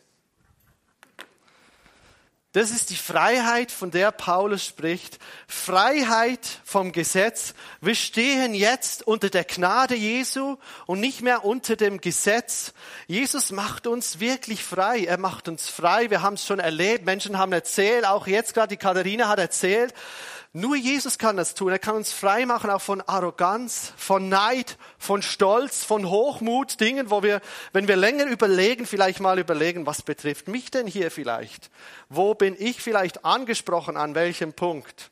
Das 2.54 2.72
ist 2.72 2.90
die 2.90 2.96
Freiheit, 2.96 3.72
von 3.72 3.92
der 3.92 4.12
Paulus 4.12 4.66
spricht. 4.66 5.20
Freiheit 5.48 6.40
vom 6.64 6.92
Gesetz. 6.92 7.54
Wir 7.82 7.94
stehen 7.94 8.56
jetzt 8.56 9.06
unter 9.06 9.30
der 9.30 9.44
Gnade 9.44 9.96
Jesu 9.96 10.58
und 10.88 11.00
nicht 11.00 11.22
mehr 11.22 11.46
unter 11.46 11.76
dem 11.76 12.02
Gesetz. 12.02 12.74
Jesus 13.06 13.52
macht 13.52 13.86
uns 13.86 14.20
wirklich 14.20 14.64
frei. 14.64 15.04
Er 15.04 15.20
macht 15.20 15.48
uns 15.48 15.70
frei. 15.70 16.10
Wir 16.10 16.24
haben 16.24 16.36
es 16.36 16.48
schon 16.48 16.60
erlebt. 16.60 17.06
Menschen 17.06 17.38
haben 17.38 17.52
erzählt, 17.52 18.06
auch 18.08 18.26
jetzt 18.26 18.56
gerade 18.56 18.70
die 18.70 18.78
Katharina 18.78 19.28
hat 19.28 19.40
erzählt, 19.40 19.94
nur 20.54 20.76
Jesus 20.76 21.18
kann 21.18 21.38
das 21.38 21.54
tun. 21.54 21.72
Er 21.72 21.80
kann 21.80 21.96
uns 21.96 22.12
frei 22.12 22.46
machen 22.46 22.70
auch 22.70 22.82
von 22.82 23.02
Arroganz, 23.02 23.94
von 23.98 24.30
Neid, 24.30 24.78
von 24.98 25.22
Stolz, 25.22 25.84
von 25.84 26.10
Hochmut, 26.10 26.80
Dingen, 26.80 27.10
wo 27.10 27.22
wir, 27.22 27.42
wenn 27.74 27.88
wir 27.88 27.96
länger 27.96 28.26
überlegen, 28.26 28.86
vielleicht 28.86 29.20
mal 29.20 29.40
überlegen, 29.40 29.86
was 29.86 30.02
betrifft 30.02 30.48
mich 30.48 30.72
denn 30.72 30.88
hier 30.88 31.12
vielleicht? 31.12 31.70
Wo 32.10 32.34
bin 32.34 32.56
ich 32.58 32.82
vielleicht 32.82 33.26
angesprochen, 33.26 33.98
an 33.98 34.16
welchem 34.16 34.54
Punkt? 34.54 35.12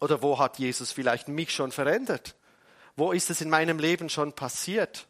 Oder 0.00 0.22
wo 0.22 0.38
hat 0.38 0.58
Jesus 0.58 0.92
vielleicht 0.92 1.28
mich 1.28 1.52
schon 1.52 1.72
verändert? 1.72 2.34
Wo 2.94 3.12
ist 3.12 3.30
es 3.30 3.40
in 3.40 3.48
meinem 3.48 3.78
Leben 3.78 4.10
schon 4.10 4.32
passiert? 4.32 5.06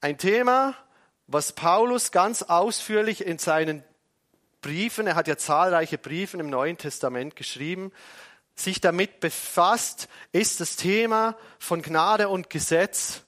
Ein 0.00 0.18
Thema, 0.18 0.74
was 1.26 1.52
Paulus 1.52 2.12
ganz 2.12 2.42
ausführlich 2.42 3.26
in 3.26 3.38
seinen 3.38 3.82
Briefen, 4.60 5.06
er 5.06 5.14
hat 5.14 5.28
ja 5.28 5.36
zahlreiche 5.36 5.98
Briefe 5.98 6.36
im 6.38 6.50
Neuen 6.50 6.78
Testament 6.78 7.36
geschrieben, 7.36 7.92
sich 8.54 8.80
damit 8.80 9.20
befasst, 9.20 10.08
ist 10.32 10.60
das 10.60 10.76
Thema 10.76 11.36
von 11.58 11.82
Gnade 11.82 12.28
und 12.28 12.50
Gesetz. 12.50 13.22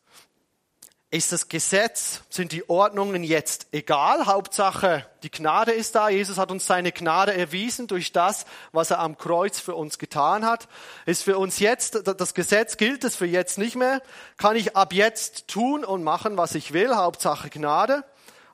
Ist 1.11 1.33
das 1.33 1.49
Gesetz, 1.49 2.23
sind 2.29 2.53
die 2.53 2.69
Ordnungen 2.69 3.25
jetzt 3.25 3.69
egal? 3.73 4.27
Hauptsache, 4.27 5.07
die 5.23 5.31
Gnade 5.31 5.73
ist 5.73 5.95
da. 5.95 6.11
Jesus 6.11 6.37
hat 6.37 6.51
uns 6.51 6.67
seine 6.67 6.93
Gnade 6.93 7.33
erwiesen 7.35 7.87
durch 7.87 8.13
das, 8.13 8.45
was 8.73 8.91
er 8.91 8.99
am 8.99 9.17
Kreuz 9.17 9.59
für 9.59 9.75
uns 9.75 9.99
getan 9.99 10.45
hat. 10.45 10.69
Ist 11.07 11.23
für 11.23 11.39
uns 11.39 11.61
jetzt, 11.61 12.07
das 12.07 12.35
Gesetz 12.35 12.77
gilt 12.77 13.05
es 13.05 13.17
für 13.17 13.25
jetzt 13.25 13.57
nicht 13.57 13.75
mehr. 13.75 14.03
Kann 14.37 14.55
ich 14.55 14.77
ab 14.77 14.93
jetzt 14.93 15.49
tun 15.49 15.83
und 15.83 16.05
machen, 16.05 16.37
was 16.37 16.55
ich 16.55 16.75
will? 16.75 16.95
Hauptsache 16.95 17.49
Gnade. 17.49 18.05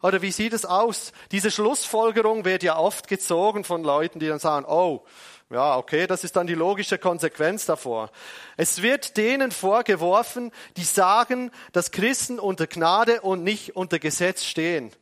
Oder 0.05 0.21
wie 0.21 0.33
sieht 0.33 0.53
es 0.53 0.67
aus? 0.67 1.13
Diese 1.33 1.51
Schlussfolgerung 1.51 2.45
wird 2.45 2.63
ja 2.63 2.77
oft 2.77 3.09
gezogen 3.09 3.65
von 3.65 3.83
Leuten, 3.83 4.19
die 4.19 4.29
dann 4.29 4.39
sagen, 4.39 4.67
oh, 4.69 5.03
ja, 5.49 5.79
okay, 5.79 6.07
das 6.07 6.25
ist 6.25 6.37
dann 6.37 6.47
die 6.47 6.53
logische 6.53 6.99
Konsequenz 6.99 7.65
davor. 7.65 8.11
Es 8.59 8.83
wird 8.83 9.17
denen 9.17 9.51
vorgeworfen, 9.51 10.53
die 10.77 10.85
sagen, 10.85 11.51
dass 11.73 11.91
Christen 11.91 12.39
unter 12.39 12.67
Gnade 12.67 13.23
und 13.23 13.45
nicht 13.45 13.77
unter 13.77 13.99
Gesetz 13.99 14.45
stehen. 14.45 14.93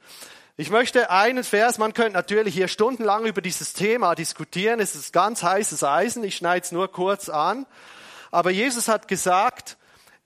Ich 0.57 0.71
möchte 0.71 1.11
einen 1.11 1.43
Vers, 1.43 1.79
man 1.79 1.95
könnte 1.95 2.13
natürlich 2.13 2.55
hier 2.55 2.69
stundenlang 2.69 3.25
über 3.25 3.43
dieses 3.43 3.73
Thema 3.73 4.15
diskutieren, 4.15 4.79
es 4.79 4.95
ist 4.95 5.13
ganz 5.13 5.43
heißes 5.43 5.83
Eisen, 5.83 6.23
ich 6.23 6.37
schneide 6.37 6.65
es 6.65 6.71
nur 6.71 6.87
kurz 6.93 7.29
an. 7.29 7.67
Aber 8.31 8.53
Jesus 8.53 8.87
hat 8.87 9.09
gesagt, 9.09 9.79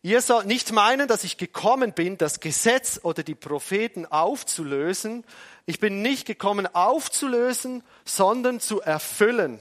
Ihr 0.06 0.22
sollt 0.22 0.46
nicht 0.46 0.70
meinen, 0.70 1.08
dass 1.08 1.24
ich 1.24 1.36
gekommen 1.36 1.92
bin, 1.92 2.16
das 2.16 2.38
Gesetz 2.38 3.00
oder 3.02 3.24
die 3.24 3.34
Propheten 3.34 4.06
aufzulösen. 4.06 5.24
Ich 5.64 5.80
bin 5.80 6.00
nicht 6.00 6.28
gekommen 6.28 6.68
aufzulösen, 6.72 7.82
sondern 8.04 8.60
zu 8.60 8.80
erfüllen. 8.80 9.58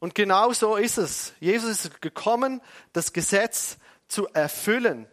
Und 0.00 0.14
genau 0.14 0.54
so 0.54 0.76
ist 0.76 0.96
es. 0.96 1.34
Jesus 1.40 1.84
ist 1.84 2.00
gekommen, 2.00 2.62
das 2.94 3.12
Gesetz 3.12 3.76
zu 4.08 4.28
erfüllen. 4.28 5.06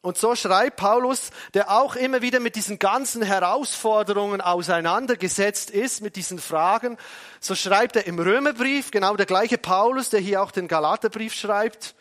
Und 0.00 0.16
so 0.16 0.36
schreibt 0.36 0.76
Paulus, 0.76 1.30
der 1.54 1.72
auch 1.72 1.96
immer 1.96 2.22
wieder 2.22 2.38
mit 2.38 2.54
diesen 2.54 2.78
ganzen 2.78 3.20
Herausforderungen 3.20 4.42
auseinandergesetzt 4.42 5.70
ist, 5.70 6.02
mit 6.02 6.14
diesen 6.14 6.38
Fragen. 6.38 6.98
So 7.40 7.56
schreibt 7.56 7.96
er 7.96 8.06
im 8.06 8.20
Römerbrief, 8.20 8.92
genau 8.92 9.16
der 9.16 9.26
gleiche 9.26 9.58
Paulus, 9.58 10.10
der 10.10 10.20
hier 10.20 10.40
auch 10.40 10.52
den 10.52 10.68
Galaterbrief 10.68 11.34
schreibt. 11.34 11.96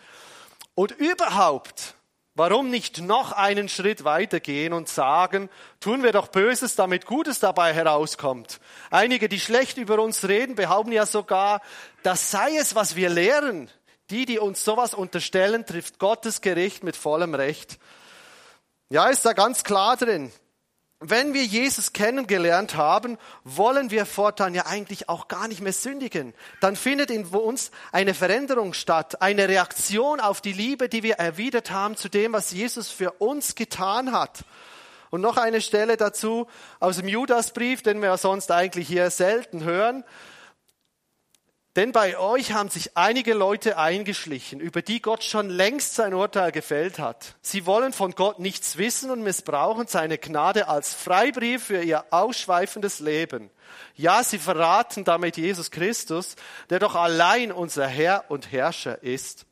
Und 0.76 0.92
überhaupt, 0.92 1.96
warum 2.36 2.70
nicht 2.70 3.00
noch 3.02 3.32
einen 3.32 3.70
Schritt 3.70 4.04
weitergehen 4.04 4.74
und 4.74 4.90
sagen, 4.90 5.50
tun 5.80 6.04
wir 6.04 6.12
doch 6.12 6.28
Böses, 6.28 6.76
damit 6.76 7.06
Gutes 7.06 7.40
dabei 7.40 7.74
herauskommt. 7.74 8.60
Einige, 8.90 9.30
die 9.30 9.40
schlecht 9.40 9.78
über 9.78 10.00
uns 10.02 10.28
reden, 10.28 10.56
behaupten 10.56 10.92
ja 10.92 11.06
sogar, 11.06 11.62
das 12.02 12.32
sei 12.32 12.58
es, 12.58 12.76
was 12.76 12.96
wir 12.96 13.10
lehren. 13.10 13.70
Die, 14.10 14.26
die 14.26 14.40
uns 14.40 14.64
sowas 14.64 14.94
unterstellen, 14.94 15.66
trifft 15.66 15.98
Gottes 15.98 16.42
Gericht 16.42 16.84
mit 16.84 16.96
vollem 16.96 17.36
Recht. 17.36 17.80
Ja, 18.90 19.08
ist 19.10 19.26
da 19.26 19.34
ganz 19.34 19.64
klar 19.64 19.96
drin 19.96 20.32
wenn 21.06 21.34
wir 21.34 21.44
Jesus 21.44 21.92
kennengelernt 21.92 22.76
haben, 22.76 23.18
wollen 23.44 23.92
wir 23.92 24.06
fortan 24.06 24.56
ja 24.56 24.68
eigentlich 24.68 25.10
auch 25.10 25.28
gar 25.28 25.50
nicht 25.50 25.60
mehr 25.60 25.74
sündigen. 25.74 26.34
Dann 26.62 26.78
findet 26.78 27.12
in 27.12 27.26
uns 27.26 27.72
eine 27.92 28.14
Veränderung 28.14 28.74
statt, 28.74 29.22
eine 29.22 29.50
Reaktion 29.50 30.22
auf 30.22 30.40
die 30.40 30.54
Liebe, 30.54 30.88
die 30.88 31.04
wir 31.04 31.16
erwidert 31.16 31.72
haben 31.72 31.98
zu 31.98 32.08
dem, 32.08 32.32
was 32.32 32.52
Jesus 32.52 32.90
für 32.90 33.12
uns 33.12 33.56
getan 33.56 34.14
hat. 34.14 34.46
Und 35.10 35.20
noch 35.20 35.36
eine 35.36 35.60
Stelle 35.60 35.98
dazu 35.98 36.48
aus 36.80 36.96
dem 36.96 37.10
Judasbrief, 37.10 37.84
den 37.84 38.02
wir 38.02 38.16
sonst 38.16 38.50
eigentlich 38.50 38.88
hier 38.88 39.10
selten 39.10 39.66
hören. 39.66 40.06
Denn 41.76 41.92
bei 41.92 42.20
euch 42.20 42.52
haben 42.52 42.70
sich 42.70 42.96
einige 42.98 43.34
Leute 43.34 43.80
eingeschlichen, 43.80 44.60
über 44.60 44.84
die 44.84 45.02
Gott 45.02 45.24
schon 45.24 45.50
längst 45.50 45.96
sein 45.96 46.14
Urteil 46.14 46.52
gefällt 46.52 47.00
hat. 47.00 47.36
Sie 47.42 47.66
wollen 47.66 47.94
von 47.94 48.12
Gott 48.12 48.38
nichts 48.38 48.78
wissen 48.78 49.10
und 49.10 49.24
missbrauchen 49.24 49.88
seine 49.88 50.20
Gnade 50.20 50.68
als 50.68 50.94
Freibrief 50.94 51.64
für 51.64 51.82
ihr 51.82 52.06
ausschweifendes 52.12 53.00
Leben. 53.00 53.50
Ja, 53.96 54.24
sie 54.24 54.38
verraten 54.38 55.04
damit 55.04 55.36
Jesus 55.38 55.72
Christus, 55.72 56.36
der 56.70 56.78
doch 56.78 56.94
allein 56.94 57.52
unser 57.52 57.88
Herr 57.88 58.26
und 58.30 58.52
Herrscher 58.52 59.02
ist. 59.02 59.48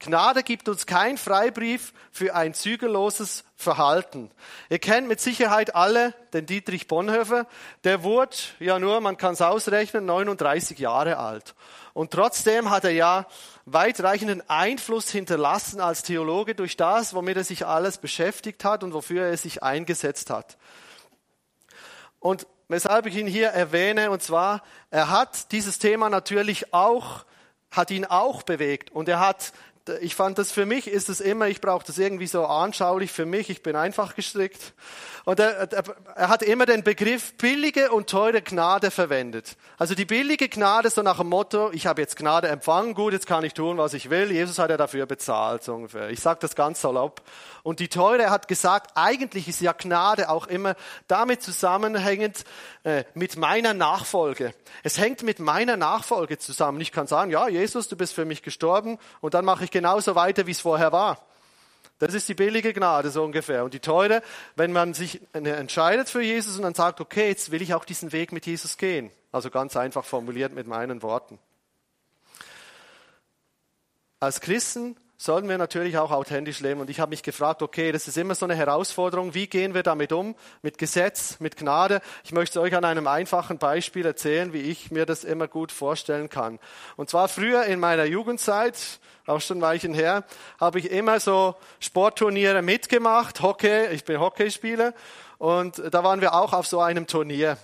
Gnade 0.00 0.42
gibt 0.42 0.68
uns 0.68 0.86
kein 0.86 1.16
Freibrief 1.16 1.92
für 2.10 2.34
ein 2.34 2.54
zügelloses 2.54 3.44
Verhalten. 3.60 4.30
Ihr 4.70 4.78
kennt 4.78 5.08
mit 5.08 5.20
Sicherheit 5.20 5.74
alle 5.74 6.14
den 6.32 6.46
Dietrich 6.46 6.86
Bonhoeffer. 6.86 7.44
Der 7.82 8.04
wurde 8.04 8.36
ja 8.60 8.78
nur, 8.78 9.00
man 9.00 9.16
kann 9.16 9.34
es 9.34 9.42
ausrechnen, 9.42 10.06
39 10.06 10.78
Jahre 10.78 11.18
alt. 11.18 11.56
Und 11.92 12.12
trotzdem 12.12 12.70
hat 12.70 12.84
er 12.84 12.92
ja 12.92 13.26
weitreichenden 13.64 14.48
Einfluss 14.48 15.10
hinterlassen 15.10 15.80
als 15.80 16.04
Theologe 16.04 16.54
durch 16.54 16.76
das, 16.76 17.14
womit 17.14 17.36
er 17.36 17.42
sich 17.42 17.66
alles 17.66 17.98
beschäftigt 17.98 18.64
hat 18.64 18.84
und 18.84 18.94
wofür 18.94 19.26
er 19.26 19.36
sich 19.36 19.60
eingesetzt 19.60 20.30
hat. 20.30 20.56
Und 22.20 22.46
weshalb 22.68 23.06
ich 23.06 23.16
ihn 23.16 23.26
hier 23.26 23.48
erwähne, 23.48 24.12
und 24.12 24.22
zwar, 24.22 24.62
er 24.92 25.10
hat 25.10 25.50
dieses 25.50 25.80
Thema 25.80 26.08
natürlich 26.10 26.72
auch, 26.72 27.24
hat 27.72 27.90
ihn 27.90 28.04
auch 28.04 28.44
bewegt 28.44 28.92
und 28.92 29.08
er 29.08 29.18
hat 29.18 29.52
ich 30.00 30.14
fand 30.14 30.38
das 30.38 30.52
für 30.52 30.66
mich 30.66 30.88
ist 30.88 31.08
es 31.08 31.20
immer, 31.20 31.48
ich 31.48 31.60
brauche 31.60 31.86
das 31.86 31.98
irgendwie 31.98 32.26
so 32.26 32.46
anschaulich 32.46 33.10
für 33.10 33.26
mich, 33.26 33.50
ich 33.50 33.62
bin 33.62 33.76
einfach 33.76 34.14
gestrickt. 34.14 34.74
Und 35.24 35.40
er, 35.40 35.68
er 36.16 36.28
hat 36.28 36.42
immer 36.42 36.64
den 36.64 36.82
Begriff 36.82 37.34
billige 37.34 37.90
und 37.90 38.08
teure 38.08 38.40
Gnade 38.40 38.90
verwendet. 38.90 39.56
Also 39.76 39.94
die 39.94 40.06
billige 40.06 40.48
Gnade 40.48 40.88
so 40.88 41.02
nach 41.02 41.18
dem 41.18 41.28
Motto, 41.28 41.70
ich 41.72 41.86
habe 41.86 42.00
jetzt 42.00 42.16
Gnade 42.16 42.48
empfangen, 42.48 42.94
gut, 42.94 43.12
jetzt 43.12 43.26
kann 43.26 43.44
ich 43.44 43.52
tun, 43.52 43.76
was 43.76 43.92
ich 43.92 44.08
will. 44.08 44.32
Jesus 44.32 44.58
hat 44.58 44.70
ja 44.70 44.78
dafür 44.78 45.04
bezahlt, 45.04 45.64
so 45.64 45.74
ungefähr. 45.74 46.08
Ich 46.08 46.20
sage 46.20 46.38
das 46.40 46.54
ganz 46.54 46.80
salopp. 46.80 47.20
Und 47.62 47.80
die 47.80 47.88
teure, 47.88 48.30
hat 48.30 48.48
gesagt, 48.48 48.92
eigentlich 48.94 49.48
ist 49.48 49.60
ja 49.60 49.72
Gnade 49.72 50.30
auch 50.30 50.46
immer 50.46 50.76
damit 51.08 51.42
zusammenhängend 51.42 52.44
äh, 52.88 53.04
mit 53.12 53.36
meiner 53.36 53.74
Nachfolge. 53.74 54.54
Es 54.82 54.96
hängt 54.96 55.22
mit 55.22 55.40
meiner 55.40 55.76
Nachfolge 55.76 56.38
zusammen. 56.38 56.80
Ich 56.80 56.90
kann 56.90 57.06
sagen, 57.06 57.30
ja, 57.30 57.46
Jesus, 57.46 57.88
du 57.88 57.96
bist 57.96 58.14
für 58.14 58.24
mich 58.24 58.42
gestorben 58.42 58.98
und 59.20 59.34
dann 59.34 59.44
mache 59.44 59.64
ich 59.64 59.70
genauso 59.70 60.14
weiter, 60.14 60.46
wie 60.46 60.52
es 60.52 60.60
vorher 60.60 60.90
war. 60.90 61.22
Das 61.98 62.14
ist 62.14 62.30
die 62.30 62.34
billige 62.34 62.72
Gnade 62.72 63.10
so 63.10 63.22
ungefähr. 63.24 63.64
Und 63.64 63.74
die 63.74 63.80
teure, 63.80 64.22
wenn 64.56 64.72
man 64.72 64.94
sich 64.94 65.20
entscheidet 65.34 66.08
für 66.08 66.22
Jesus 66.22 66.56
und 66.56 66.62
dann 66.62 66.74
sagt, 66.74 67.02
okay, 67.02 67.28
jetzt 67.28 67.50
will 67.50 67.60
ich 67.60 67.74
auch 67.74 67.84
diesen 67.84 68.12
Weg 68.12 68.32
mit 68.32 68.46
Jesus 68.46 68.78
gehen. 68.78 69.10
Also 69.32 69.50
ganz 69.50 69.76
einfach 69.76 70.06
formuliert 70.06 70.54
mit 70.54 70.66
meinen 70.66 71.02
Worten. 71.02 71.38
Als 74.18 74.40
Christen 74.40 74.96
sollen 75.20 75.48
wir 75.48 75.58
natürlich 75.58 75.98
auch 75.98 76.12
authentisch 76.12 76.60
leben. 76.60 76.80
Und 76.80 76.88
ich 76.88 77.00
habe 77.00 77.10
mich 77.10 77.24
gefragt, 77.24 77.60
okay, 77.60 77.90
das 77.90 78.06
ist 78.06 78.16
immer 78.16 78.36
so 78.36 78.46
eine 78.46 78.54
Herausforderung. 78.54 79.34
Wie 79.34 79.48
gehen 79.48 79.74
wir 79.74 79.82
damit 79.82 80.12
um? 80.12 80.36
Mit 80.62 80.78
Gesetz, 80.78 81.40
mit 81.40 81.56
Gnade. 81.56 82.00
Ich 82.22 82.30
möchte 82.30 82.60
euch 82.60 82.74
an 82.76 82.84
einem 82.84 83.08
einfachen 83.08 83.58
Beispiel 83.58 84.06
erzählen, 84.06 84.52
wie 84.52 84.60
ich 84.60 84.92
mir 84.92 85.06
das 85.06 85.24
immer 85.24 85.48
gut 85.48 85.72
vorstellen 85.72 86.28
kann. 86.28 86.60
Und 86.96 87.10
zwar 87.10 87.26
früher 87.26 87.64
in 87.64 87.80
meiner 87.80 88.04
Jugendzeit, 88.04 89.00
auch 89.26 89.40
schon 89.40 89.60
Weichen 89.60 89.92
her, 89.92 90.24
habe 90.60 90.78
ich 90.78 90.90
immer 90.90 91.18
so 91.18 91.56
Sportturniere 91.80 92.62
mitgemacht, 92.62 93.42
Hockey, 93.42 93.88
ich 93.88 94.04
bin 94.04 94.20
Hockeyspieler. 94.20 94.94
Und 95.38 95.80
da 95.92 96.02
waren 96.02 96.20
wir 96.20 96.34
auch 96.34 96.52
auf 96.52 96.66
so 96.66 96.80
einem 96.80 97.06
Turnier. 97.06 97.56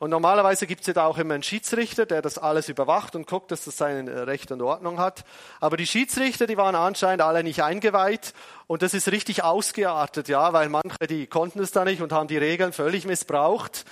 Und 0.00 0.10
normalerweise 0.10 0.66
gibt 0.66 0.80
es 0.80 0.88
ja 0.88 0.94
da 0.94 1.06
auch 1.06 1.18
immer 1.18 1.34
einen 1.34 1.42
Schiedsrichter, 1.42 2.06
der 2.06 2.22
das 2.22 2.38
alles 2.38 2.68
überwacht 2.68 3.14
und 3.14 3.26
guckt, 3.26 3.50
dass 3.52 3.64
das 3.64 3.76
seine 3.76 4.26
Recht 4.26 4.50
und 4.50 4.62
Ordnung 4.62 4.98
hat. 4.98 5.24
Aber 5.60 5.76
die 5.76 5.86
Schiedsrichter, 5.86 6.46
die 6.46 6.56
waren 6.56 6.74
anscheinend 6.74 7.22
alle 7.22 7.44
nicht 7.44 7.62
eingeweiht 7.62 8.34
und 8.66 8.82
das 8.82 8.94
ist 8.94 9.12
richtig 9.12 9.44
ausgeartet, 9.44 10.28
ja, 10.28 10.52
weil 10.52 10.68
manche, 10.68 11.06
die 11.08 11.26
konnten 11.28 11.60
es 11.60 11.70
da 11.70 11.84
nicht 11.84 12.02
und 12.02 12.12
haben 12.12 12.26
die 12.26 12.38
Regeln 12.38 12.72
völlig 12.72 13.04
missbraucht. 13.04 13.84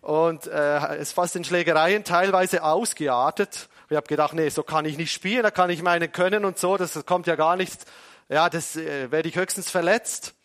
Und 0.00 0.46
äh, 0.46 0.96
es 0.96 1.12
fast 1.12 1.34
in 1.34 1.42
Schlägereien 1.42 2.04
teilweise 2.04 2.62
ausgeartet. 2.62 3.68
Ich 3.88 3.96
habe 3.96 4.06
gedacht, 4.06 4.34
nee, 4.34 4.50
so 4.50 4.62
kann 4.62 4.84
ich 4.84 4.96
nicht 4.96 5.12
spielen, 5.12 5.42
da 5.42 5.50
kann 5.50 5.70
ich 5.70 5.82
meinen 5.82 6.12
können 6.12 6.44
und 6.44 6.58
so, 6.58 6.76
das 6.76 7.04
kommt 7.06 7.26
ja 7.26 7.34
gar 7.34 7.56
nicht, 7.56 7.80
ja, 8.28 8.48
das 8.48 8.76
äh, 8.76 9.10
werde 9.10 9.28
ich 9.28 9.34
höchstens 9.34 9.70
verletzt. 9.70 10.35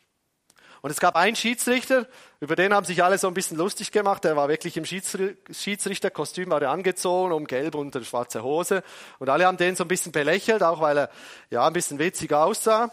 Und 0.81 0.89
es 0.89 1.00
gab 1.00 1.15
einen 1.15 1.35
Schiedsrichter, 1.35 2.07
über 2.39 2.55
den 2.55 2.73
haben 2.73 2.85
sich 2.85 3.03
alle 3.03 3.19
so 3.19 3.27
ein 3.27 3.35
bisschen 3.35 3.57
lustig 3.57 3.91
gemacht. 3.91 4.23
Der 4.23 4.35
war 4.35 4.50
wirklich 4.50 4.77
im 4.77 4.85
Schiedsrichterkostüm, 4.85 6.50
war 6.50 6.61
er 6.61 6.71
angezogen, 6.71 7.31
um 7.33 7.45
gelb 7.45 7.75
und 7.75 7.95
eine 7.95 8.03
schwarze 8.03 8.41
Hose. 8.41 8.81
Und 9.19 9.29
alle 9.29 9.45
haben 9.45 9.57
den 9.57 9.75
so 9.75 9.83
ein 9.83 9.88
bisschen 9.88 10.11
belächelt, 10.11 10.63
auch 10.63 10.81
weil 10.81 10.97
er 10.97 11.09
ja 11.51 11.67
ein 11.67 11.73
bisschen 11.73 12.00
witzig 12.00 12.33
aussah. 12.33 12.89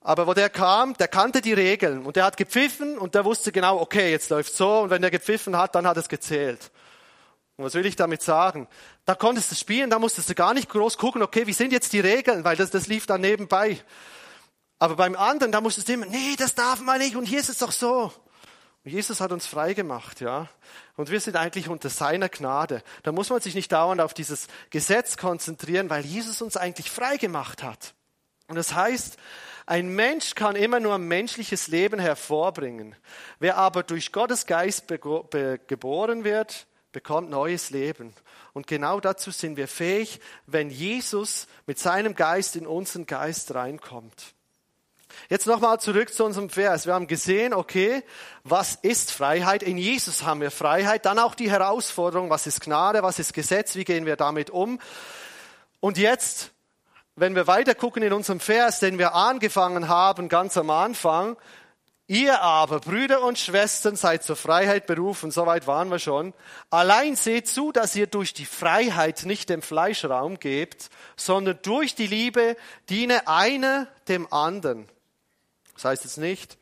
Aber 0.00 0.26
wo 0.26 0.34
der 0.34 0.48
kam, 0.50 0.94
der 0.96 1.08
kannte 1.08 1.40
die 1.40 1.52
Regeln 1.52 2.04
und 2.04 2.16
der 2.16 2.24
hat 2.24 2.36
gepfiffen 2.36 2.98
und 2.98 3.14
der 3.14 3.24
wusste 3.24 3.52
genau, 3.52 3.80
okay, 3.80 4.10
jetzt 4.10 4.30
läuft 4.30 4.54
so 4.54 4.80
und 4.80 4.90
wenn 4.90 5.00
der 5.00 5.10
gepfiffen 5.10 5.56
hat, 5.56 5.74
dann 5.74 5.86
hat 5.86 5.96
es 5.96 6.08
gezählt. 6.08 6.70
Und 7.56 7.64
was 7.64 7.74
will 7.74 7.86
ich 7.86 7.96
damit 7.96 8.20
sagen? 8.20 8.68
Da 9.06 9.14
konntest 9.14 9.50
du 9.50 9.54
spielen, 9.54 9.88
da 9.88 9.98
musstest 9.98 10.28
du 10.28 10.34
gar 10.34 10.52
nicht 10.52 10.68
groß 10.68 10.98
gucken, 10.98 11.22
okay, 11.22 11.46
wie 11.46 11.52
sind 11.52 11.72
jetzt 11.72 11.92
die 11.92 12.00
Regeln, 12.00 12.44
weil 12.44 12.56
das, 12.56 12.70
das 12.70 12.86
lief 12.86 13.06
dann 13.06 13.22
nebenbei. 13.22 13.78
Aber 14.78 14.96
beim 14.96 15.16
anderen, 15.16 15.52
da 15.52 15.60
musstest 15.60 15.88
du 15.88 15.94
immer, 15.94 16.06
nee, 16.06 16.36
das 16.36 16.54
darf 16.54 16.80
man 16.80 16.98
nicht 16.98 17.16
und 17.16 17.24
hier 17.24 17.40
ist 17.40 17.48
es 17.48 17.58
doch 17.58 17.72
so. 17.72 18.12
Und 18.84 18.90
Jesus 18.90 19.20
hat 19.20 19.32
uns 19.32 19.46
frei 19.46 19.72
gemacht, 19.72 20.20
ja. 20.20 20.48
Und 20.96 21.10
wir 21.10 21.20
sind 21.20 21.36
eigentlich 21.36 21.68
unter 21.68 21.88
seiner 21.88 22.28
Gnade. 22.28 22.82
Da 23.02 23.12
muss 23.12 23.30
man 23.30 23.40
sich 23.40 23.54
nicht 23.54 23.72
dauernd 23.72 24.00
auf 24.00 24.12
dieses 24.12 24.46
Gesetz 24.68 25.16
konzentrieren, 25.16 25.88
weil 25.88 26.04
Jesus 26.04 26.42
uns 26.42 26.56
eigentlich 26.56 26.90
frei 26.90 27.16
gemacht 27.16 27.62
hat. 27.62 27.94
Und 28.46 28.56
das 28.56 28.74
heißt, 28.74 29.16
ein 29.64 29.88
Mensch 29.88 30.34
kann 30.34 30.56
immer 30.56 30.80
nur 30.80 30.98
menschliches 30.98 31.68
Leben 31.68 31.98
hervorbringen. 31.98 32.94
Wer 33.38 33.56
aber 33.56 33.82
durch 33.82 34.12
Gottes 34.12 34.44
Geist 34.44 34.88
geboren 34.88 36.24
wird, 36.24 36.66
bekommt 36.92 37.30
neues 37.30 37.70
Leben. 37.70 38.12
Und 38.52 38.66
genau 38.66 39.00
dazu 39.00 39.30
sind 39.30 39.56
wir 39.56 39.66
fähig, 39.66 40.20
wenn 40.46 40.68
Jesus 40.68 41.46
mit 41.66 41.78
seinem 41.78 42.14
Geist 42.14 42.54
in 42.54 42.66
unseren 42.66 43.06
Geist 43.06 43.54
reinkommt. 43.54 44.33
Jetzt 45.28 45.46
nochmal 45.46 45.80
zurück 45.80 46.12
zu 46.12 46.24
unserem 46.24 46.50
Vers. 46.50 46.86
Wir 46.86 46.94
haben 46.94 47.06
gesehen, 47.06 47.54
okay, 47.54 48.02
was 48.42 48.74
ist 48.74 49.10
Freiheit? 49.10 49.62
In 49.62 49.78
Jesus 49.78 50.22
haben 50.22 50.40
wir 50.40 50.50
Freiheit. 50.50 51.06
Dann 51.06 51.18
auch 51.18 51.34
die 51.34 51.50
Herausforderung, 51.50 52.30
was 52.30 52.46
ist 52.46 52.60
Gnade, 52.60 53.02
was 53.02 53.18
ist 53.18 53.34
Gesetz, 53.34 53.74
wie 53.76 53.84
gehen 53.84 54.06
wir 54.06 54.16
damit 54.16 54.50
um? 54.50 54.80
Und 55.80 55.98
jetzt, 55.98 56.50
wenn 57.16 57.34
wir 57.34 57.46
weiter 57.46 57.74
gucken 57.74 58.02
in 58.02 58.12
unserem 58.12 58.40
Vers, 58.40 58.80
den 58.80 58.98
wir 58.98 59.14
angefangen 59.14 59.88
haben, 59.88 60.28
ganz 60.28 60.56
am 60.56 60.70
Anfang, 60.70 61.36
Ihr 62.06 62.42
aber, 62.42 62.80
Brüder 62.80 63.22
und 63.22 63.38
Schwestern, 63.38 63.96
seid 63.96 64.22
zur 64.22 64.36
Freiheit 64.36 64.86
berufen, 64.86 65.30
soweit 65.30 65.66
waren 65.66 65.90
wir 65.90 65.98
schon. 65.98 66.34
Allein 66.68 67.16
seht 67.16 67.48
zu, 67.48 67.72
dass 67.72 67.96
ihr 67.96 68.06
durch 68.06 68.34
die 68.34 68.44
Freiheit 68.44 69.24
nicht 69.24 69.48
dem 69.48 69.62
Fleisch 69.62 70.04
Raum 70.04 70.38
gebt, 70.38 70.90
sondern 71.16 71.58
durch 71.62 71.94
die 71.94 72.06
Liebe 72.06 72.56
diene 72.90 73.26
einer 73.26 73.88
dem 74.08 74.30
anderen. 74.30 74.86
Das 75.74 75.84
heißt 75.84 76.04
jetzt 76.04 76.18
nicht. 76.18 76.58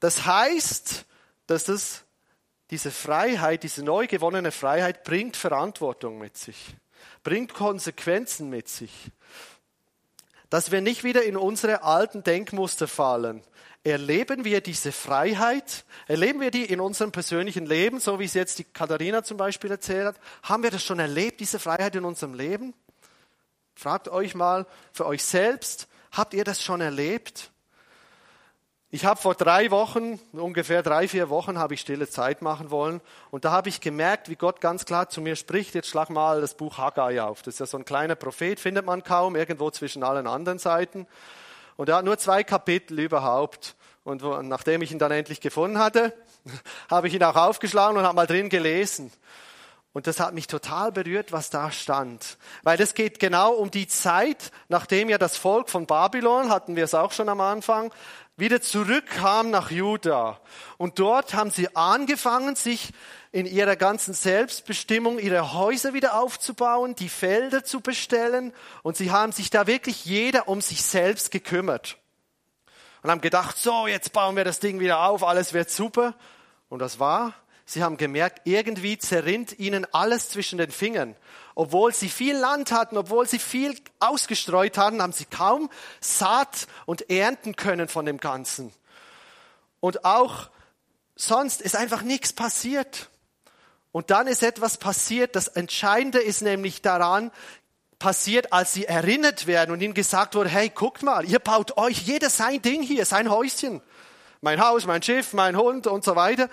Das 0.00 0.24
heißt, 0.26 1.04
dass 1.46 1.64
das, 1.64 2.04
diese 2.70 2.90
Freiheit, 2.90 3.62
diese 3.62 3.84
neu 3.84 4.06
gewonnene 4.06 4.52
Freiheit 4.52 5.04
bringt 5.04 5.36
Verantwortung 5.36 6.18
mit 6.18 6.36
sich, 6.36 6.74
bringt 7.22 7.54
Konsequenzen 7.54 8.48
mit 8.50 8.68
sich. 8.68 9.10
Dass 10.48 10.72
wir 10.72 10.80
nicht 10.80 11.04
wieder 11.04 11.22
in 11.22 11.36
unsere 11.36 11.82
alten 11.84 12.24
Denkmuster 12.24 12.88
fallen. 12.88 13.42
Erleben 13.84 14.44
wir 14.44 14.60
diese 14.60 14.90
Freiheit? 14.90 15.84
Erleben 16.06 16.40
wir 16.40 16.50
die 16.50 16.64
in 16.64 16.80
unserem 16.80 17.12
persönlichen 17.12 17.66
Leben, 17.66 18.00
so 18.00 18.18
wie 18.18 18.24
es 18.24 18.34
jetzt 18.34 18.58
die 18.58 18.64
Katharina 18.64 19.22
zum 19.22 19.36
Beispiel 19.36 19.70
erzählt 19.70 20.06
hat? 20.06 20.16
Haben 20.42 20.64
wir 20.64 20.70
das 20.70 20.84
schon 20.84 20.98
erlebt, 20.98 21.40
diese 21.40 21.58
Freiheit 21.58 21.94
in 21.94 22.04
unserem 22.04 22.34
Leben? 22.34 22.74
Fragt 23.74 24.08
euch 24.08 24.34
mal 24.34 24.66
für 24.92 25.06
euch 25.06 25.24
selbst, 25.24 25.88
habt 26.12 26.34
ihr 26.34 26.44
das 26.44 26.62
schon 26.62 26.80
erlebt? 26.80 27.50
Ich 28.92 29.04
habe 29.04 29.20
vor 29.20 29.36
drei 29.36 29.70
Wochen, 29.70 30.18
ungefähr 30.32 30.82
drei, 30.82 31.06
vier 31.06 31.30
Wochen, 31.30 31.58
habe 31.58 31.74
ich 31.74 31.80
stille 31.80 32.08
Zeit 32.08 32.42
machen 32.42 32.72
wollen. 32.72 33.00
Und 33.30 33.44
da 33.44 33.52
habe 33.52 33.68
ich 33.68 33.80
gemerkt, 33.80 34.28
wie 34.28 34.34
Gott 34.34 34.60
ganz 34.60 34.84
klar 34.84 35.08
zu 35.08 35.20
mir 35.20 35.36
spricht. 35.36 35.76
Jetzt 35.76 35.88
schlag 35.88 36.10
mal 36.10 36.40
das 36.40 36.54
Buch 36.54 36.76
Haggai 36.76 37.22
auf. 37.22 37.42
Das 37.42 37.54
ist 37.54 37.60
ja 37.60 37.66
so 37.66 37.78
ein 37.78 37.84
kleiner 37.84 38.16
Prophet, 38.16 38.58
findet 38.58 38.84
man 38.84 39.04
kaum, 39.04 39.36
irgendwo 39.36 39.70
zwischen 39.70 40.02
allen 40.02 40.26
anderen 40.26 40.58
Seiten. 40.58 41.06
Und 41.76 41.88
er 41.88 41.98
hat 41.98 42.04
nur 42.04 42.18
zwei 42.18 42.42
Kapitel 42.42 42.98
überhaupt. 42.98 43.76
Und 44.02 44.22
nachdem 44.48 44.82
ich 44.82 44.90
ihn 44.90 44.98
dann 44.98 45.12
endlich 45.12 45.40
gefunden 45.40 45.78
hatte, 45.78 46.12
habe 46.90 47.06
ich 47.06 47.14
ihn 47.14 47.22
auch 47.22 47.36
aufgeschlagen 47.36 47.96
und 47.96 48.02
habe 48.02 48.16
mal 48.16 48.26
drin 48.26 48.48
gelesen. 48.48 49.12
Und 49.92 50.06
das 50.06 50.20
hat 50.20 50.34
mich 50.34 50.46
total 50.46 50.92
berührt, 50.92 51.32
was 51.32 51.50
da 51.50 51.72
stand. 51.72 52.38
Weil 52.62 52.80
es 52.80 52.94
geht 52.94 53.18
genau 53.18 53.52
um 53.52 53.72
die 53.72 53.88
Zeit, 53.88 54.52
nachdem 54.68 55.08
ja 55.08 55.18
das 55.18 55.36
Volk 55.36 55.68
von 55.68 55.86
Babylon, 55.86 56.48
hatten 56.48 56.76
wir 56.76 56.84
es 56.84 56.94
auch 56.94 57.10
schon 57.10 57.28
am 57.28 57.40
Anfang, 57.40 57.92
wieder 58.36 58.62
zurückkam 58.62 59.50
nach 59.50 59.70
Juda. 59.70 60.40
Und 60.78 60.98
dort 60.98 61.34
haben 61.34 61.50
sie 61.50 61.74
angefangen, 61.74 62.54
sich 62.54 62.92
in 63.32 63.46
ihrer 63.46 63.76
ganzen 63.76 64.14
Selbstbestimmung 64.14 65.18
ihre 65.18 65.52
Häuser 65.52 65.92
wieder 65.92 66.18
aufzubauen, 66.18 66.94
die 66.94 67.08
Felder 67.08 67.64
zu 67.64 67.80
bestellen. 67.80 68.52
Und 68.82 68.96
sie 68.96 69.10
haben 69.10 69.32
sich 69.32 69.50
da 69.50 69.66
wirklich 69.66 70.04
jeder 70.04 70.48
um 70.48 70.60
sich 70.60 70.82
selbst 70.82 71.30
gekümmert. 71.30 71.98
Und 73.02 73.10
haben 73.10 73.20
gedacht, 73.20 73.56
so, 73.56 73.86
jetzt 73.86 74.12
bauen 74.12 74.36
wir 74.36 74.44
das 74.44 74.60
Ding 74.60 74.78
wieder 74.80 75.00
auf, 75.00 75.22
alles 75.24 75.52
wird 75.52 75.70
super. 75.70 76.14
Und 76.68 76.80
das 76.80 76.98
war, 76.98 77.34
sie 77.72 77.82
haben 77.82 77.96
gemerkt, 77.96 78.42
irgendwie 78.44 78.98
zerrinnt 78.98 79.58
ihnen 79.58 79.86
alles 79.92 80.28
zwischen 80.30 80.58
den 80.58 80.70
Fingern. 80.70 81.16
Obwohl 81.54 81.94
sie 81.94 82.08
viel 82.08 82.36
Land 82.36 82.72
hatten, 82.72 82.96
obwohl 82.96 83.28
sie 83.28 83.38
viel 83.38 83.76
ausgestreut 83.98 84.78
hatten, 84.78 85.02
haben 85.02 85.12
sie 85.12 85.24
kaum 85.24 85.70
Saat 86.00 86.66
und 86.86 87.10
ernten 87.10 87.56
können 87.56 87.88
von 87.88 88.06
dem 88.06 88.18
Ganzen. 88.18 88.72
Und 89.80 90.04
auch 90.04 90.48
sonst 91.16 91.60
ist 91.60 91.76
einfach 91.76 92.02
nichts 92.02 92.32
passiert. 92.32 93.08
Und 93.92 94.10
dann 94.10 94.26
ist 94.26 94.42
etwas 94.42 94.76
passiert. 94.76 95.36
Das 95.36 95.48
Entscheidende 95.48 96.20
ist 96.20 96.42
nämlich 96.42 96.82
daran, 96.82 97.30
passiert, 97.98 98.52
als 98.52 98.72
sie 98.72 98.86
erinnert 98.86 99.46
werden 99.46 99.70
und 99.72 99.80
ihnen 99.80 99.94
gesagt 99.94 100.34
wurde, 100.34 100.48
hey, 100.48 100.70
guckt 100.70 101.02
mal, 101.02 101.24
ihr 101.24 101.38
baut 101.38 101.76
euch 101.76 102.02
jeder 102.02 102.30
sein 102.30 102.62
Ding 102.62 102.82
hier, 102.82 103.04
sein 103.04 103.30
Häuschen. 103.30 103.82
Mein 104.40 104.60
Haus, 104.60 104.86
mein 104.86 105.02
Schiff, 105.02 105.34
mein 105.34 105.56
Hund 105.56 105.86
und 105.86 106.02
so 106.02 106.16
weiter. 106.16 106.48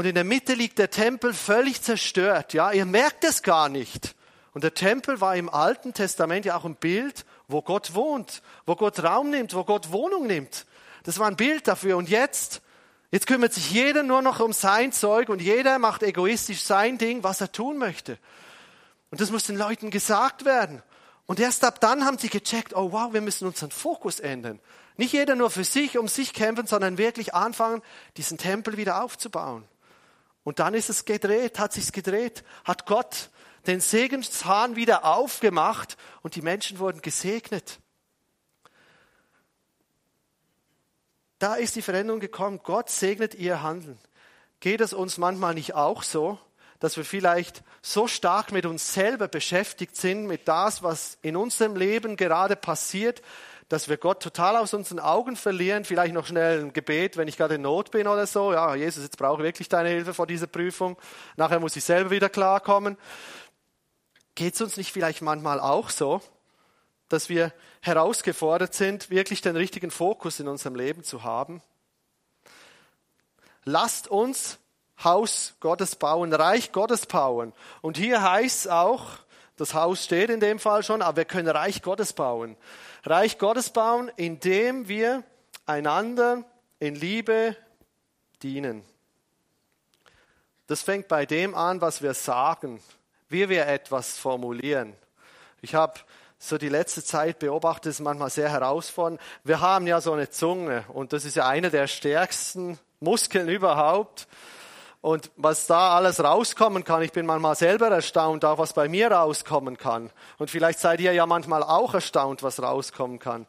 Und 0.00 0.06
in 0.06 0.14
der 0.14 0.24
Mitte 0.24 0.54
liegt 0.54 0.78
der 0.78 0.88
Tempel 0.88 1.34
völlig 1.34 1.82
zerstört. 1.82 2.54
Ja, 2.54 2.72
ihr 2.72 2.86
merkt 2.86 3.22
es 3.22 3.42
gar 3.42 3.68
nicht. 3.68 4.14
Und 4.54 4.64
der 4.64 4.72
Tempel 4.72 5.20
war 5.20 5.36
im 5.36 5.50
Alten 5.50 5.92
Testament 5.92 6.46
ja 6.46 6.56
auch 6.56 6.64
ein 6.64 6.74
Bild 6.74 7.26
wo 7.48 7.60
Gott 7.60 7.94
wohnt, 7.94 8.40
wo 8.64 8.76
Gott 8.76 9.02
Raum 9.02 9.28
nimmt, 9.28 9.52
wo 9.52 9.62
Gott 9.62 9.92
Wohnung 9.92 10.26
nimmt. 10.26 10.64
Das 11.02 11.18
war 11.18 11.26
ein 11.26 11.36
Bild 11.36 11.68
dafür. 11.68 11.98
Und 11.98 12.08
jetzt, 12.08 12.62
jetzt 13.10 13.26
kümmert 13.26 13.52
sich 13.52 13.70
jeder 13.70 14.02
nur 14.02 14.22
noch 14.22 14.40
um 14.40 14.54
sein 14.54 14.90
Zeug 14.90 15.28
und 15.28 15.42
jeder 15.42 15.78
macht 15.78 16.02
egoistisch 16.02 16.62
sein 16.62 16.96
Ding, 16.96 17.22
was 17.22 17.42
er 17.42 17.52
tun 17.52 17.76
möchte. 17.76 18.16
Und 19.10 19.20
das 19.20 19.30
muss 19.30 19.44
den 19.44 19.58
Leuten 19.58 19.90
gesagt 19.90 20.46
werden. 20.46 20.82
Und 21.26 21.40
erst 21.40 21.62
ab 21.62 21.78
dann 21.78 22.06
haben 22.06 22.16
sie 22.16 22.30
gecheckt, 22.30 22.74
oh 22.74 22.90
wow, 22.92 23.12
wir 23.12 23.20
müssen 23.20 23.46
unseren 23.46 23.70
Fokus 23.70 24.18
ändern. 24.18 24.60
Nicht 24.96 25.12
jeder 25.12 25.34
nur 25.34 25.50
für 25.50 25.64
sich, 25.64 25.98
um 25.98 26.08
sich 26.08 26.32
kämpfen, 26.32 26.66
sondern 26.66 26.96
wirklich 26.96 27.34
anfangen, 27.34 27.82
diesen 28.16 28.38
Tempel 28.38 28.78
wieder 28.78 29.02
aufzubauen. 29.02 29.68
Und 30.44 30.58
dann 30.58 30.74
ist 30.74 30.90
es 30.90 31.04
gedreht, 31.04 31.58
hat 31.58 31.72
sich's 31.72 31.92
gedreht, 31.92 32.44
hat 32.64 32.86
Gott 32.86 33.30
den 33.66 33.80
Segenshahn 33.80 34.76
wieder 34.76 35.04
aufgemacht 35.04 35.96
und 36.22 36.34
die 36.34 36.42
Menschen 36.42 36.78
wurden 36.78 37.02
gesegnet. 37.02 37.78
Da 41.38 41.54
ist 41.54 41.76
die 41.76 41.82
Veränderung 41.82 42.20
gekommen. 42.20 42.60
Gott 42.62 42.90
segnet 42.90 43.34
ihr 43.34 43.62
Handeln. 43.62 43.98
Geht 44.60 44.80
es 44.80 44.92
uns 44.92 45.16
manchmal 45.16 45.54
nicht 45.54 45.74
auch 45.74 46.02
so, 46.02 46.38
dass 46.80 46.96
wir 46.96 47.04
vielleicht 47.04 47.62
so 47.82 48.06
stark 48.08 48.52
mit 48.52 48.66
uns 48.66 48.92
selber 48.92 49.28
beschäftigt 49.28 49.96
sind, 49.96 50.26
mit 50.26 50.48
das, 50.48 50.82
was 50.82 51.18
in 51.22 51.36
unserem 51.36 51.76
Leben 51.76 52.16
gerade 52.16 52.56
passiert, 52.56 53.22
dass 53.70 53.88
wir 53.88 53.98
Gott 53.98 54.20
total 54.20 54.56
aus 54.56 54.74
unseren 54.74 54.98
Augen 54.98 55.36
verlieren, 55.36 55.84
vielleicht 55.84 56.12
noch 56.12 56.26
schnell 56.26 56.60
ein 56.60 56.72
Gebet, 56.72 57.16
wenn 57.16 57.28
ich 57.28 57.36
gerade 57.36 57.54
in 57.54 57.62
Not 57.62 57.92
bin 57.92 58.08
oder 58.08 58.26
so. 58.26 58.52
Ja, 58.52 58.74
Jesus, 58.74 59.04
jetzt 59.04 59.16
brauche 59.16 59.42
ich 59.42 59.44
wirklich 59.44 59.68
deine 59.68 59.90
Hilfe 59.90 60.12
vor 60.12 60.26
dieser 60.26 60.48
Prüfung. 60.48 60.98
Nachher 61.36 61.60
muss 61.60 61.76
ich 61.76 61.84
selber 61.84 62.10
wieder 62.10 62.28
klarkommen. 62.28 62.98
Geht 64.34 64.54
es 64.54 64.60
uns 64.60 64.76
nicht 64.76 64.90
vielleicht 64.92 65.22
manchmal 65.22 65.60
auch 65.60 65.88
so, 65.88 66.20
dass 67.08 67.28
wir 67.28 67.52
herausgefordert 67.80 68.74
sind, 68.74 69.08
wirklich 69.08 69.40
den 69.40 69.54
richtigen 69.54 69.92
Fokus 69.92 70.40
in 70.40 70.48
unserem 70.48 70.74
Leben 70.74 71.04
zu 71.04 71.22
haben. 71.22 71.62
Lasst 73.64 74.08
uns 74.08 74.58
Haus 75.04 75.54
Gottes 75.60 75.94
bauen, 75.94 76.32
Reich 76.32 76.72
Gottes 76.72 77.06
bauen. 77.06 77.52
Und 77.82 77.98
hier 77.98 78.20
heißt 78.20 78.66
es 78.66 78.68
auch, 78.68 79.06
das 79.56 79.74
Haus 79.74 80.04
steht 80.04 80.28
in 80.28 80.40
dem 80.40 80.58
Fall 80.58 80.82
schon, 80.82 81.02
aber 81.02 81.18
wir 81.18 81.24
können 81.24 81.46
Reich 81.46 81.82
Gottes 81.82 82.14
bauen. 82.14 82.56
Reich 83.04 83.38
Gottes 83.38 83.70
bauen, 83.70 84.10
indem 84.16 84.88
wir 84.88 85.22
einander 85.66 86.44
in 86.78 86.94
Liebe 86.94 87.56
dienen. 88.42 88.84
Das 90.66 90.82
fängt 90.82 91.08
bei 91.08 91.26
dem 91.26 91.54
an, 91.54 91.80
was 91.80 92.02
wir 92.02 92.14
sagen, 92.14 92.80
wie 93.28 93.48
wir 93.48 93.66
etwas 93.66 94.18
formulieren. 94.18 94.94
Ich 95.62 95.74
habe 95.74 95.94
so 96.38 96.58
die 96.58 96.68
letzte 96.68 97.04
Zeit 97.04 97.38
beobachtet, 97.38 97.90
ist 97.90 98.00
manchmal 98.00 98.30
sehr 98.30 98.50
herausfordernd. 98.50 99.20
Wir 99.44 99.60
haben 99.60 99.86
ja 99.86 100.00
so 100.00 100.12
eine 100.12 100.30
Zunge 100.30 100.84
und 100.88 101.12
das 101.12 101.24
ist 101.24 101.36
ja 101.36 101.46
eine 101.46 101.70
der 101.70 101.86
stärksten 101.86 102.78
Muskeln 102.98 103.48
überhaupt. 103.48 104.26
Und 105.02 105.30
was 105.36 105.66
da 105.66 105.96
alles 105.96 106.22
rauskommen 106.22 106.84
kann, 106.84 107.02
ich 107.02 107.12
bin 107.12 107.24
manchmal 107.24 107.56
selber 107.56 107.88
erstaunt, 107.88 108.44
auch 108.44 108.58
was 108.58 108.74
bei 108.74 108.86
mir 108.88 109.10
rauskommen 109.10 109.78
kann. 109.78 110.10
Und 110.38 110.50
vielleicht 110.50 110.78
seid 110.78 111.00
ihr 111.00 111.12
ja 111.12 111.24
manchmal 111.24 111.62
auch 111.62 111.94
erstaunt, 111.94 112.42
was 112.42 112.62
rauskommen 112.62 113.18
kann. 113.18 113.46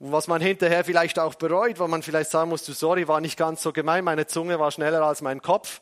Was 0.00 0.26
man 0.26 0.42
hinterher 0.42 0.84
vielleicht 0.84 1.18
auch 1.18 1.36
bereut, 1.36 1.78
wo 1.78 1.86
man 1.86 2.02
vielleicht 2.02 2.30
sagen 2.30 2.50
muss, 2.50 2.64
du 2.64 2.72
sorry, 2.72 3.06
war 3.06 3.20
nicht 3.20 3.38
ganz 3.38 3.62
so 3.62 3.72
gemein, 3.72 4.04
meine 4.04 4.26
Zunge 4.26 4.58
war 4.58 4.70
schneller 4.70 5.02
als 5.02 5.22
mein 5.22 5.40
Kopf. 5.40 5.80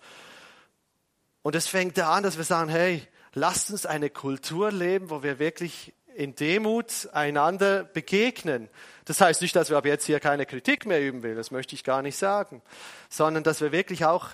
Und 1.42 1.56
es 1.56 1.66
fängt 1.66 1.98
an, 1.98 2.22
dass 2.22 2.36
wir 2.36 2.44
sagen, 2.44 2.68
hey, 2.68 3.02
lasst 3.32 3.70
uns 3.70 3.86
eine 3.86 4.10
Kultur 4.10 4.70
leben, 4.70 5.10
wo 5.10 5.22
wir 5.22 5.38
wirklich 5.38 5.94
in 6.14 6.34
Demut 6.34 7.08
einander 7.12 7.84
begegnen. 7.84 8.68
Das 9.04 9.20
heißt 9.20 9.42
nicht, 9.42 9.56
dass 9.56 9.70
wir 9.70 9.76
ab 9.76 9.86
jetzt 9.86 10.04
hier 10.04 10.20
keine 10.20 10.46
Kritik 10.46 10.86
mehr 10.86 11.02
üben 11.02 11.22
will, 11.22 11.34
das 11.34 11.50
möchte 11.50 11.74
ich 11.74 11.84
gar 11.84 12.02
nicht 12.02 12.16
sagen, 12.16 12.62
sondern 13.08 13.42
dass 13.42 13.60
wir 13.60 13.72
wirklich 13.72 14.04
auch 14.04 14.28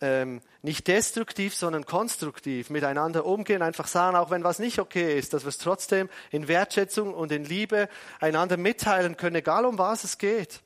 ähm, 0.00 0.40
nicht 0.62 0.86
destruktiv, 0.86 1.54
sondern 1.54 1.84
konstruktiv 1.84 2.70
miteinander 2.70 3.24
umgehen, 3.24 3.62
einfach 3.62 3.86
sagen, 3.86 4.16
auch 4.16 4.30
wenn 4.30 4.44
was 4.44 4.58
nicht 4.58 4.78
okay 4.78 5.18
ist, 5.18 5.32
dass 5.32 5.44
wir 5.44 5.48
es 5.48 5.58
trotzdem 5.58 6.08
in 6.30 6.48
Wertschätzung 6.48 7.14
und 7.14 7.32
in 7.32 7.44
Liebe 7.44 7.88
einander 8.20 8.56
mitteilen 8.56 9.16
können, 9.16 9.36
egal 9.36 9.64
um 9.64 9.78
was 9.78 10.04
es 10.04 10.18
geht. 10.18 10.60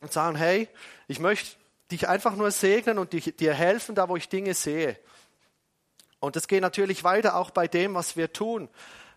Und 0.00 0.12
sagen, 0.12 0.36
hey, 0.36 0.68
ich 1.08 1.18
möchte 1.18 1.56
dich 1.90 2.08
einfach 2.08 2.34
nur 2.36 2.50
segnen 2.50 2.98
und 2.98 3.12
dir 3.12 3.54
helfen, 3.54 3.94
da 3.94 4.08
wo 4.08 4.16
ich 4.16 4.28
Dinge 4.28 4.54
sehe. 4.54 4.96
Und 6.20 6.36
das 6.36 6.48
geht 6.48 6.62
natürlich 6.62 7.04
weiter 7.04 7.36
auch 7.36 7.50
bei 7.50 7.68
dem, 7.68 7.94
was 7.94 8.16
wir 8.16 8.32
tun. 8.32 8.68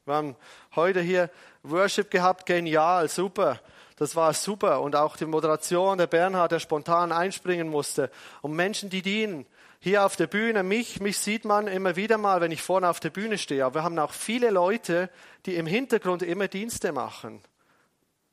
Wir 0.05 0.15
haben 0.15 0.35
heute 0.75 0.99
hier 0.99 1.29
Worship 1.63 2.11
gehabt, 2.11 2.45
genial, 2.45 3.07
super. 3.07 3.61
Das 4.03 4.17
war 4.17 4.33
super. 4.33 4.81
Und 4.81 4.97
auch 4.97 5.15
die 5.15 5.25
Moderation, 5.25 5.97
der 5.97 6.07
Bernhard, 6.07 6.51
der 6.51 6.59
spontan 6.59 7.13
einspringen 7.13 7.69
musste. 7.69 8.11
Und 8.41 8.51
Menschen, 8.51 8.89
die 8.89 9.01
dienen. 9.01 9.45
Hier 9.79 10.05
auf 10.05 10.17
der 10.17 10.27
Bühne, 10.27 10.61
mich, 10.61 10.99
mich 10.99 11.17
sieht 11.17 11.45
man 11.45 11.67
immer 11.67 11.95
wieder 11.95 12.17
mal, 12.17 12.41
wenn 12.41 12.51
ich 12.51 12.61
vorne 12.61 12.89
auf 12.89 12.99
der 12.99 13.11
Bühne 13.11 13.37
stehe. 13.37 13.63
Aber 13.63 13.75
wir 13.75 13.83
haben 13.83 13.97
auch 13.97 14.11
viele 14.11 14.49
Leute, 14.49 15.09
die 15.45 15.55
im 15.55 15.65
Hintergrund 15.65 16.21
immer 16.21 16.49
Dienste 16.49 16.91
machen. 16.91 17.41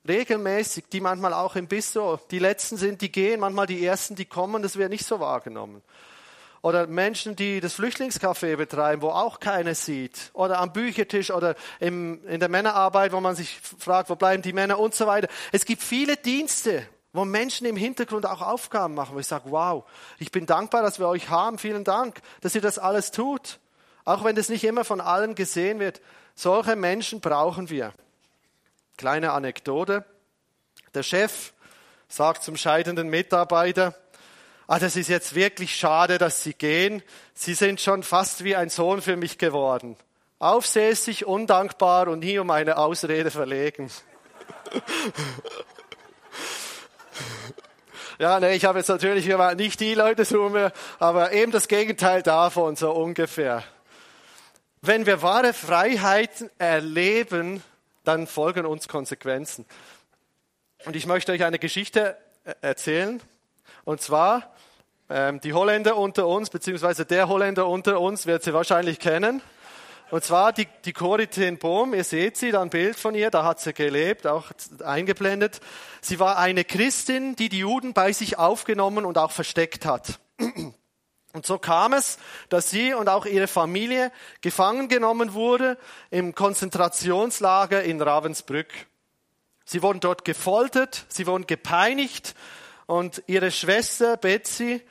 Regelmäßig, 0.08 0.86
die 0.92 1.00
manchmal 1.00 1.34
auch 1.34 1.54
im 1.54 1.68
Bistro. 1.68 2.18
Die 2.32 2.40
Letzten 2.40 2.76
sind, 2.76 3.00
die 3.00 3.12
gehen, 3.12 3.38
manchmal 3.38 3.68
die 3.68 3.86
Ersten, 3.86 4.16
die 4.16 4.24
kommen. 4.24 4.64
Das 4.64 4.76
wird 4.76 4.90
nicht 4.90 5.06
so 5.06 5.20
wahrgenommen. 5.20 5.82
Oder 6.62 6.86
Menschen, 6.86 7.36
die 7.36 7.60
das 7.60 7.74
Flüchtlingscafé 7.74 8.56
betreiben, 8.56 9.00
wo 9.00 9.08
auch 9.08 9.40
keiner 9.40 9.74
sieht. 9.74 10.30
Oder 10.34 10.58
am 10.58 10.72
Büchertisch 10.72 11.30
oder 11.30 11.54
im, 11.78 12.26
in 12.26 12.38
der 12.38 12.50
Männerarbeit, 12.50 13.12
wo 13.12 13.20
man 13.20 13.34
sich 13.34 13.60
fragt, 13.78 14.10
wo 14.10 14.16
bleiben 14.16 14.42
die 14.42 14.52
Männer 14.52 14.78
und 14.78 14.94
so 14.94 15.06
weiter. 15.06 15.28
Es 15.52 15.64
gibt 15.64 15.82
viele 15.82 16.18
Dienste, 16.18 16.86
wo 17.14 17.24
Menschen 17.24 17.66
im 17.66 17.76
Hintergrund 17.76 18.26
auch 18.26 18.42
Aufgaben 18.42 18.94
machen, 18.94 19.14
wo 19.14 19.18
ich 19.18 19.26
sage, 19.26 19.44
wow, 19.46 19.84
ich 20.18 20.30
bin 20.30 20.44
dankbar, 20.44 20.82
dass 20.82 20.98
wir 20.98 21.08
euch 21.08 21.30
haben. 21.30 21.56
Vielen 21.56 21.84
Dank, 21.84 22.20
dass 22.42 22.54
ihr 22.54 22.60
das 22.60 22.78
alles 22.78 23.10
tut. 23.10 23.58
Auch 24.04 24.22
wenn 24.24 24.36
das 24.36 24.50
nicht 24.50 24.64
immer 24.64 24.84
von 24.84 25.00
allen 25.00 25.34
gesehen 25.34 25.80
wird. 25.80 26.02
Solche 26.34 26.76
Menschen 26.76 27.20
brauchen 27.20 27.70
wir. 27.70 27.94
Kleine 28.98 29.32
Anekdote. 29.32 30.04
Der 30.92 31.02
Chef 31.02 31.54
sagt 32.08 32.42
zum 32.42 32.56
scheidenden 32.56 33.08
Mitarbeiter, 33.08 33.94
ah, 34.70 34.78
das 34.78 34.94
ist 34.94 35.08
jetzt 35.08 35.34
wirklich 35.34 35.74
schade, 35.74 36.16
dass 36.16 36.44
Sie 36.44 36.54
gehen. 36.54 37.02
Sie 37.34 37.54
sind 37.54 37.80
schon 37.80 38.04
fast 38.04 38.44
wie 38.44 38.54
ein 38.54 38.70
Sohn 38.70 39.02
für 39.02 39.16
mich 39.16 39.36
geworden. 39.36 39.96
Aufsässig, 40.38 41.26
undankbar 41.26 42.06
und 42.06 42.20
nie 42.20 42.38
um 42.38 42.50
eine 42.50 42.78
Ausrede 42.78 43.30
verlegen. 43.30 43.90
Ja, 48.18 48.38
nee, 48.38 48.54
ich 48.54 48.66
habe 48.66 48.78
jetzt 48.78 48.88
natürlich 48.88 49.26
nicht 49.56 49.80
die 49.80 49.94
Leute 49.94 50.26
zu 50.26 50.36
mir, 50.50 50.74
aber 50.98 51.32
eben 51.32 51.52
das 51.52 51.68
Gegenteil 51.68 52.22
davon, 52.22 52.76
so 52.76 52.90
ungefähr. 52.90 53.64
Wenn 54.82 55.06
wir 55.06 55.22
wahre 55.22 55.54
Freiheit 55.54 56.50
erleben, 56.58 57.62
dann 58.04 58.26
folgen 58.26 58.66
uns 58.66 58.88
Konsequenzen. 58.88 59.64
Und 60.84 60.96
ich 60.96 61.06
möchte 61.06 61.32
euch 61.32 61.44
eine 61.44 61.58
Geschichte 61.58 62.18
äh, 62.44 62.52
erzählen. 62.60 63.22
Und 63.84 64.02
zwar 64.02 64.54
ähm, 65.10 65.40
die 65.40 65.52
Holländer 65.52 65.96
unter 65.96 66.28
uns, 66.28 66.50
beziehungsweise 66.50 67.04
der 67.04 67.28
Holländer 67.28 67.66
unter 67.66 68.00
uns 68.00 68.26
wird 68.26 68.44
sie 68.44 68.54
wahrscheinlich 68.54 69.00
kennen. 69.00 69.42
Und 70.10 70.24
zwar 70.24 70.52
die, 70.52 70.66
die 70.84 70.92
Corrie 70.92 71.26
ten 71.26 71.58
Boom, 71.58 71.94
ihr 71.94 72.04
seht 72.04 72.36
sie, 72.36 72.50
da 72.50 72.62
ein 72.62 72.70
Bild 72.70 72.96
von 72.96 73.14
ihr, 73.14 73.30
da 73.30 73.44
hat 73.44 73.60
sie 73.60 73.72
gelebt, 73.72 74.26
auch 74.26 74.50
eingeblendet. 74.84 75.60
Sie 76.00 76.18
war 76.18 76.38
eine 76.38 76.64
Christin, 76.64 77.36
die 77.36 77.48
die 77.48 77.60
Juden 77.60 77.92
bei 77.92 78.12
sich 78.12 78.38
aufgenommen 78.38 79.04
und 79.04 79.18
auch 79.18 79.30
versteckt 79.30 79.84
hat. 79.84 80.18
Und 81.32 81.46
so 81.46 81.58
kam 81.58 81.92
es, 81.92 82.18
dass 82.48 82.70
sie 82.70 82.92
und 82.92 83.08
auch 83.08 83.24
ihre 83.24 83.46
Familie 83.46 84.10
gefangen 84.40 84.88
genommen 84.88 85.32
wurde 85.32 85.78
im 86.10 86.34
Konzentrationslager 86.34 87.84
in 87.84 88.02
Ravensbrück. 88.02 88.68
Sie 89.64 89.82
wurden 89.82 90.00
dort 90.00 90.24
gefoltert, 90.24 91.04
sie 91.08 91.28
wurden 91.28 91.46
gepeinigt 91.46 92.34
und 92.90 93.22
ihre 93.28 93.52
Schwester 93.52 94.16
Betsy 94.16 94.82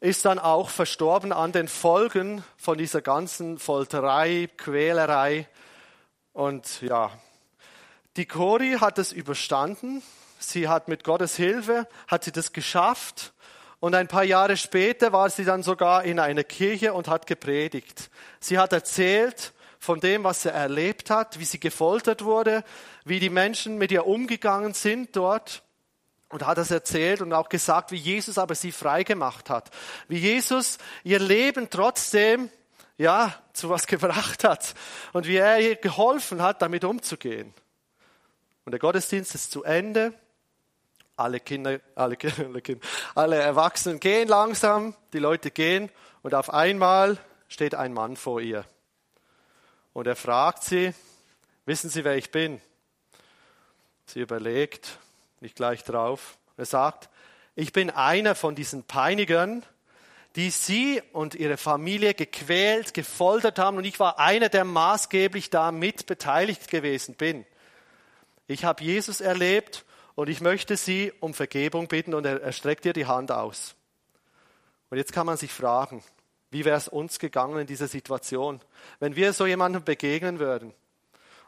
ist 0.00 0.24
dann 0.24 0.40
auch 0.40 0.68
verstorben 0.68 1.32
an 1.32 1.52
den 1.52 1.68
Folgen 1.68 2.42
von 2.56 2.76
dieser 2.76 3.02
ganzen 3.02 3.60
Folterei, 3.60 4.48
Quälerei. 4.56 5.48
Und 6.32 6.82
ja, 6.82 7.12
die 8.16 8.26
Cori 8.26 8.78
hat 8.80 8.98
es 8.98 9.12
überstanden. 9.12 10.02
Sie 10.40 10.66
hat 10.66 10.88
mit 10.88 11.04
Gottes 11.04 11.36
Hilfe, 11.36 11.86
hat 12.08 12.24
sie 12.24 12.32
das 12.32 12.52
geschafft. 12.52 13.32
Und 13.78 13.94
ein 13.94 14.08
paar 14.08 14.24
Jahre 14.24 14.56
später 14.56 15.12
war 15.12 15.30
sie 15.30 15.44
dann 15.44 15.62
sogar 15.62 16.02
in 16.02 16.18
einer 16.18 16.42
Kirche 16.42 16.94
und 16.94 17.06
hat 17.06 17.28
gepredigt. 17.28 18.10
Sie 18.40 18.58
hat 18.58 18.72
erzählt 18.72 19.52
von 19.78 20.00
dem, 20.00 20.24
was 20.24 20.42
sie 20.42 20.50
erlebt 20.50 21.10
hat, 21.10 21.38
wie 21.38 21.44
sie 21.44 21.60
gefoltert 21.60 22.24
wurde, 22.24 22.64
wie 23.04 23.20
die 23.20 23.30
Menschen 23.30 23.78
mit 23.78 23.92
ihr 23.92 24.04
umgegangen 24.04 24.74
sind 24.74 25.14
dort 25.14 25.62
und 26.36 26.46
hat 26.46 26.58
das 26.58 26.70
erzählt 26.70 27.22
und 27.22 27.32
auch 27.32 27.48
gesagt, 27.48 27.92
wie 27.92 27.96
Jesus 27.96 28.36
aber 28.36 28.54
sie 28.54 28.70
frei 28.70 29.04
gemacht 29.04 29.48
hat. 29.48 29.70
Wie 30.06 30.18
Jesus 30.18 30.76
ihr 31.02 31.18
Leben 31.18 31.70
trotzdem, 31.70 32.50
ja, 32.98 33.34
zu 33.54 33.70
was 33.70 33.86
gebracht 33.86 34.44
hat. 34.44 34.74
Und 35.14 35.26
wie 35.26 35.36
er 35.36 35.58
ihr 35.60 35.76
geholfen 35.76 36.42
hat, 36.42 36.60
damit 36.60 36.84
umzugehen. 36.84 37.54
Und 38.66 38.72
der 38.72 38.78
Gottesdienst 38.78 39.34
ist 39.34 39.50
zu 39.50 39.64
Ende. 39.64 40.12
Alle 41.16 41.40
Kinder, 41.40 41.80
alle, 41.94 42.16
Kinder, 42.16 42.60
alle 43.14 43.36
Erwachsenen 43.36 43.98
gehen 43.98 44.28
langsam, 44.28 44.94
die 45.14 45.18
Leute 45.18 45.50
gehen 45.50 45.88
und 46.20 46.34
auf 46.34 46.52
einmal 46.52 47.16
steht 47.48 47.74
ein 47.74 47.94
Mann 47.94 48.14
vor 48.14 48.42
ihr. 48.42 48.66
Und 49.94 50.06
er 50.06 50.16
fragt 50.16 50.64
sie, 50.64 50.92
wissen 51.64 51.88
Sie, 51.88 52.04
wer 52.04 52.18
ich 52.18 52.30
bin? 52.30 52.60
Sie 54.04 54.20
überlegt, 54.20 54.98
nicht 55.40 55.56
gleich 55.56 55.84
drauf. 55.84 56.38
Er 56.56 56.66
sagt, 56.66 57.08
ich 57.54 57.72
bin 57.72 57.90
einer 57.90 58.34
von 58.34 58.54
diesen 58.54 58.84
Peinigern, 58.84 59.64
die 60.36 60.50
sie 60.50 61.02
und 61.12 61.34
ihre 61.34 61.56
Familie 61.56 62.12
gequält, 62.12 62.92
gefoltert 62.92 63.58
haben 63.58 63.78
und 63.78 63.84
ich 63.84 63.98
war 63.98 64.18
einer, 64.18 64.50
der 64.50 64.64
maßgeblich 64.64 65.48
da 65.48 65.72
mit 65.72 66.06
beteiligt 66.06 66.70
gewesen 66.70 67.14
bin. 67.14 67.46
Ich 68.46 68.64
habe 68.64 68.84
Jesus 68.84 69.20
erlebt 69.20 69.84
und 70.14 70.28
ich 70.28 70.40
möchte 70.40 70.76
Sie 70.76 71.12
um 71.20 71.34
Vergebung 71.34 71.88
bitten 71.88 72.14
und 72.14 72.24
er, 72.24 72.52
streckt 72.52 72.84
dir 72.84 72.92
die 72.92 73.06
Hand 73.06 73.32
aus. 73.32 73.74
Und 74.90 74.98
jetzt 74.98 75.12
kann 75.12 75.26
man 75.26 75.36
sich 75.36 75.52
fragen, 75.52 76.02
wie 76.50 76.64
wäre 76.64 76.76
es 76.76 76.88
uns 76.88 77.18
gegangen 77.18 77.58
in 77.58 77.66
dieser 77.66 77.88
Situation, 77.88 78.60
wenn 79.00 79.16
wir 79.16 79.32
so 79.32 79.46
jemandem 79.46 79.84
begegnen 79.84 80.38
würden? 80.38 80.72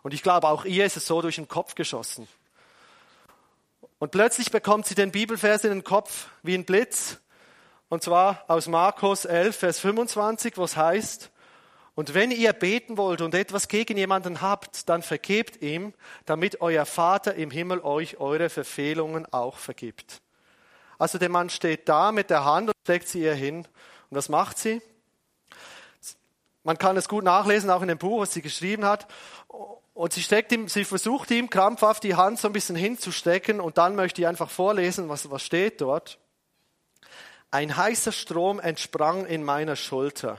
Und 0.02 0.12
ich 0.12 0.22
glaube, 0.22 0.48
auch 0.48 0.64
ihr 0.64 0.84
ist 0.84 0.96
es 0.96 1.06
so 1.06 1.22
durch 1.22 1.36
den 1.36 1.48
Kopf 1.48 1.74
geschossen. 1.74 2.26
Und 3.98 4.12
plötzlich 4.12 4.50
bekommt 4.50 4.86
sie 4.86 4.94
den 4.94 5.10
Bibelvers 5.10 5.64
in 5.64 5.70
den 5.70 5.84
Kopf 5.84 6.28
wie 6.42 6.54
ein 6.54 6.64
Blitz. 6.64 7.18
Und 7.88 8.02
zwar 8.02 8.44
aus 8.48 8.68
Markus 8.68 9.24
11, 9.24 9.56
Vers 9.56 9.80
25, 9.80 10.56
wo 10.56 10.64
es 10.64 10.76
heißt, 10.76 11.30
und 11.98 12.14
wenn 12.14 12.30
ihr 12.30 12.52
beten 12.52 12.96
wollt 12.96 13.22
und 13.22 13.34
etwas 13.34 13.66
gegen 13.66 13.96
jemanden 13.96 14.40
habt, 14.40 14.88
dann 14.88 15.02
vergebt 15.02 15.62
ihm, 15.62 15.94
damit 16.26 16.60
euer 16.60 16.86
Vater 16.86 17.34
im 17.34 17.50
Himmel 17.50 17.80
euch 17.80 18.20
eure 18.20 18.50
Verfehlungen 18.50 19.26
auch 19.32 19.56
vergibt. 19.56 20.22
Also 20.96 21.18
der 21.18 21.28
Mann 21.28 21.50
steht 21.50 21.88
da 21.88 22.12
mit 22.12 22.30
der 22.30 22.44
Hand 22.44 22.68
und 22.68 22.74
steckt 22.84 23.08
sie 23.08 23.22
ihr 23.22 23.34
hin. 23.34 23.66
Und 24.10 24.16
was 24.16 24.28
macht 24.28 24.58
sie? 24.58 24.80
Man 26.62 26.78
kann 26.78 26.96
es 26.96 27.08
gut 27.08 27.24
nachlesen, 27.24 27.70
auch 27.70 27.82
in 27.82 27.88
dem 27.88 27.98
Buch, 27.98 28.20
was 28.20 28.32
sie 28.32 28.42
geschrieben 28.42 28.84
hat. 28.84 29.06
Und 29.94 30.12
sie 30.12 30.22
steckt 30.22 30.52
ihm, 30.52 30.68
sie 30.68 30.84
versucht 30.84 31.30
ihm 31.30 31.50
krampfhaft 31.50 32.04
die 32.04 32.14
Hand 32.14 32.38
so 32.38 32.48
ein 32.48 32.52
bisschen 32.52 32.76
hinzustecken 32.76 33.60
und 33.60 33.78
dann 33.78 33.96
möchte 33.96 34.20
ich 34.20 34.28
einfach 34.28 34.50
vorlesen, 34.50 35.08
was, 35.08 35.30
was 35.30 35.42
steht 35.42 35.80
dort. 35.80 36.18
Ein 37.50 37.76
heißer 37.76 38.12
Strom 38.12 38.60
entsprang 38.60 39.26
in 39.26 39.42
meiner 39.42 39.74
Schulter. 39.74 40.38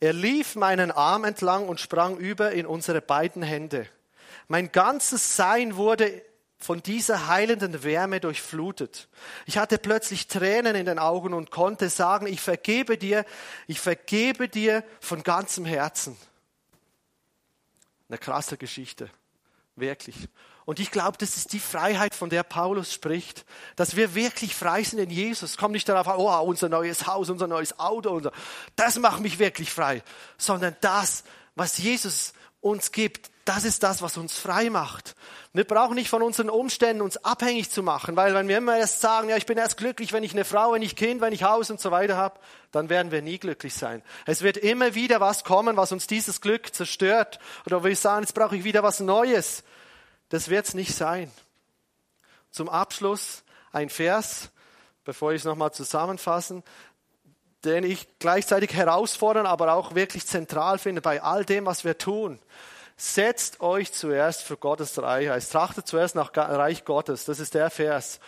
Er 0.00 0.12
lief 0.12 0.56
meinen 0.56 0.90
Arm 0.90 1.24
entlang 1.24 1.68
und 1.68 1.80
sprang 1.80 2.16
über 2.16 2.50
in 2.52 2.66
unsere 2.66 3.00
beiden 3.00 3.42
Hände. 3.42 3.86
Mein 4.48 4.72
ganzes 4.72 5.36
Sein 5.36 5.76
wurde 5.76 6.22
von 6.62 6.82
dieser 6.82 7.26
heilenden 7.26 7.82
Wärme 7.82 8.20
durchflutet. 8.20 9.08
Ich 9.46 9.58
hatte 9.58 9.78
plötzlich 9.78 10.28
Tränen 10.28 10.76
in 10.76 10.86
den 10.86 10.98
Augen 10.98 11.34
und 11.34 11.50
konnte 11.50 11.90
sagen, 11.90 12.26
ich 12.26 12.40
vergebe 12.40 12.96
dir, 12.96 13.24
ich 13.66 13.80
vergebe 13.80 14.48
dir 14.48 14.84
von 15.00 15.22
ganzem 15.22 15.64
Herzen. 15.64 16.16
Eine 18.08 18.18
krasse 18.18 18.56
Geschichte, 18.56 19.10
wirklich. 19.74 20.28
Und 20.64 20.78
ich 20.78 20.92
glaube, 20.92 21.18
das 21.18 21.36
ist 21.36 21.52
die 21.52 21.58
Freiheit, 21.58 22.14
von 22.14 22.30
der 22.30 22.44
Paulus 22.44 22.92
spricht, 22.92 23.44
dass 23.74 23.96
wir 23.96 24.14
wirklich 24.14 24.54
frei 24.54 24.84
sind 24.84 25.00
in 25.00 25.10
Jesus. 25.10 25.56
Komm 25.56 25.72
nicht 25.72 25.88
darauf 25.88 26.06
an, 26.06 26.16
oh, 26.18 26.40
unser 26.42 26.68
neues 26.68 27.08
Haus, 27.08 27.30
unser 27.30 27.48
neues 27.48 27.80
Auto, 27.80 28.10
unser, 28.10 28.30
das 28.76 28.98
macht 28.98 29.20
mich 29.20 29.40
wirklich 29.40 29.72
frei, 29.72 30.04
sondern 30.38 30.76
das, 30.80 31.24
was 31.56 31.78
Jesus 31.78 32.34
uns 32.62 32.92
gibt, 32.92 33.30
das 33.44 33.64
ist 33.64 33.82
das, 33.82 34.02
was 34.02 34.16
uns 34.16 34.38
frei 34.38 34.70
macht. 34.70 35.16
Wir 35.52 35.64
brauchen 35.64 35.96
nicht 35.96 36.08
von 36.08 36.22
unseren 36.22 36.48
Umständen 36.48 37.02
uns 37.02 37.22
abhängig 37.24 37.70
zu 37.70 37.82
machen, 37.82 38.14
weil 38.14 38.34
wenn 38.34 38.46
wir 38.46 38.58
immer 38.58 38.76
erst 38.76 39.00
sagen, 39.00 39.28
ja, 39.28 39.36
ich 39.36 39.46
bin 39.46 39.58
erst 39.58 39.76
glücklich, 39.76 40.12
wenn 40.12 40.22
ich 40.22 40.32
eine 40.32 40.44
Frau, 40.44 40.72
wenn 40.72 40.82
ich 40.82 40.94
Kind, 40.94 41.20
wenn 41.20 41.32
ich 41.32 41.42
Haus 41.42 41.68
und 41.68 41.80
so 41.80 41.90
weiter 41.90 42.16
habe, 42.16 42.38
dann 42.70 42.88
werden 42.88 43.10
wir 43.10 43.20
nie 43.20 43.38
glücklich 43.38 43.74
sein. 43.74 44.00
Es 44.26 44.42
wird 44.42 44.56
immer 44.56 44.94
wieder 44.94 45.20
was 45.20 45.42
kommen, 45.42 45.76
was 45.76 45.90
uns 45.90 46.06
dieses 46.06 46.40
Glück 46.40 46.72
zerstört. 46.72 47.40
Oder 47.66 47.82
wir 47.82 47.96
sagen, 47.96 48.22
jetzt 48.22 48.34
brauche 48.34 48.56
ich 48.56 48.64
wieder 48.64 48.84
was 48.84 49.00
Neues. 49.00 49.64
Das 50.28 50.48
wird 50.48 50.66
es 50.66 50.74
nicht 50.74 50.94
sein. 50.94 51.30
Zum 52.52 52.68
Abschluss 52.68 53.42
ein 53.72 53.90
Vers, 53.90 54.50
bevor 55.04 55.32
ich 55.32 55.42
es 55.42 55.44
nochmal 55.44 55.72
zusammenfassen, 55.72 56.62
den 57.64 57.84
ich 57.84 58.06
gleichzeitig 58.18 58.74
herausfordern, 58.74 59.46
aber 59.46 59.74
auch 59.74 59.94
wirklich 59.94 60.26
zentral 60.26 60.78
finde 60.78 61.00
bei 61.00 61.22
all 61.22 61.44
dem, 61.44 61.66
was 61.66 61.84
wir 61.84 61.98
tun. 61.98 62.38
Setzt 62.96 63.60
euch 63.60 63.92
zuerst 63.92 64.42
für 64.42 64.56
Gottes 64.56 65.00
Reich. 65.00 65.26
Es 65.28 65.50
trachtet 65.50 65.86
zuerst 65.86 66.14
nach 66.14 66.30
Reich 66.36 66.84
Gottes. 66.84 67.24
Das 67.24 67.40
ist 67.40 67.54
der 67.54 67.70
Vers 67.70 68.20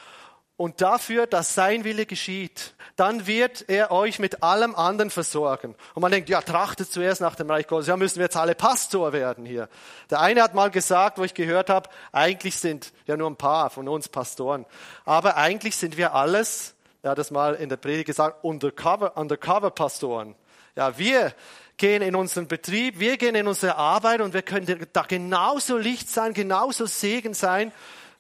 und 0.57 0.81
dafür, 0.81 1.27
dass 1.27 1.55
sein 1.55 1.83
Wille 1.83 2.07
geschieht, 2.07 2.75
dann 2.95 3.27
wird 3.27 3.69
er 3.69 3.91
euch 3.91 4.21
mit 4.21 4.45
allem 4.45 4.77
anderen 4.77 5.11
versorgen. 5.11 5.75
Und 5.95 6.03
man 6.03 6.13
denkt, 6.13 6.29
ja, 6.29 6.41
trachtet 6.43 6.93
zuerst 6.93 7.21
nach 7.21 7.35
dem 7.35 7.51
Reich 7.51 7.67
Gottes. 7.67 7.89
Ja, 7.89 7.97
müssen 7.97 8.19
wir 8.19 8.27
jetzt 8.27 8.37
alle 8.37 8.55
Pastor 8.55 9.13
werden 9.13 9.45
hier. 9.45 9.69
Der 10.11 10.21
eine 10.21 10.43
hat 10.43 10.55
mal 10.55 10.71
gesagt, 10.71 11.19
wo 11.19 11.25
ich 11.25 11.35
gehört 11.35 11.71
habe, 11.71 11.91
eigentlich 12.13 12.57
sind 12.57 12.93
ja 13.07 13.17
nur 13.17 13.29
ein 13.29 13.37
paar 13.37 13.69
von 13.69 13.89
uns 13.89 14.09
Pastoren. 14.09 14.65
Aber 15.05 15.37
eigentlich 15.37 15.75
sind 15.75 15.97
wir 15.97 16.15
alles, 16.15 16.74
er 17.05 17.11
hat 17.11 17.19
das 17.19 17.31
mal 17.31 17.55
in 17.55 17.69
der 17.69 17.77
Predigt 17.77 18.07
gesagt, 18.07 18.43
undercover, 18.43 19.19
undercover 19.19 19.71
Pastoren. 19.71 20.35
Ja, 20.75 20.97
wir 20.97 21.35
gehen 21.77 22.01
in 22.01 22.17
unseren 22.17 22.49
Betrieb, 22.49 22.99
wir 22.99 23.19
gehen 23.19 23.35
in 23.35 23.47
unsere 23.47 23.77
Arbeit 23.77 24.23
und 24.23 24.33
wir 24.33 24.41
können 24.41 24.87
da 24.91 25.03
genauso 25.03 25.77
Licht 25.77 26.09
sein, 26.09 26.33
genauso 26.33 26.87
Segen 26.87 27.35
sein, 27.35 27.73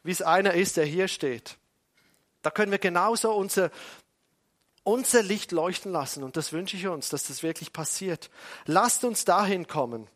wie 0.02 0.10
es 0.10 0.20
einer 0.20 0.52
ist, 0.52 0.76
der 0.76 0.84
hier 0.84 1.08
steht. 1.08 1.56
Da 2.42 2.50
können 2.50 2.72
wir 2.72 2.78
genauso 2.78 3.32
unser, 3.32 3.70
unser 4.82 5.22
Licht 5.22 5.50
leuchten 5.50 5.90
lassen. 5.90 6.22
Und 6.22 6.36
das 6.36 6.52
wünsche 6.52 6.76
ich 6.76 6.86
uns, 6.86 7.08
dass 7.08 7.26
das 7.28 7.42
wirklich 7.42 7.72
passiert. 7.72 8.28
Lasst 8.66 9.02
uns 9.02 9.24
dahin 9.24 9.66
kommen. 9.66 10.08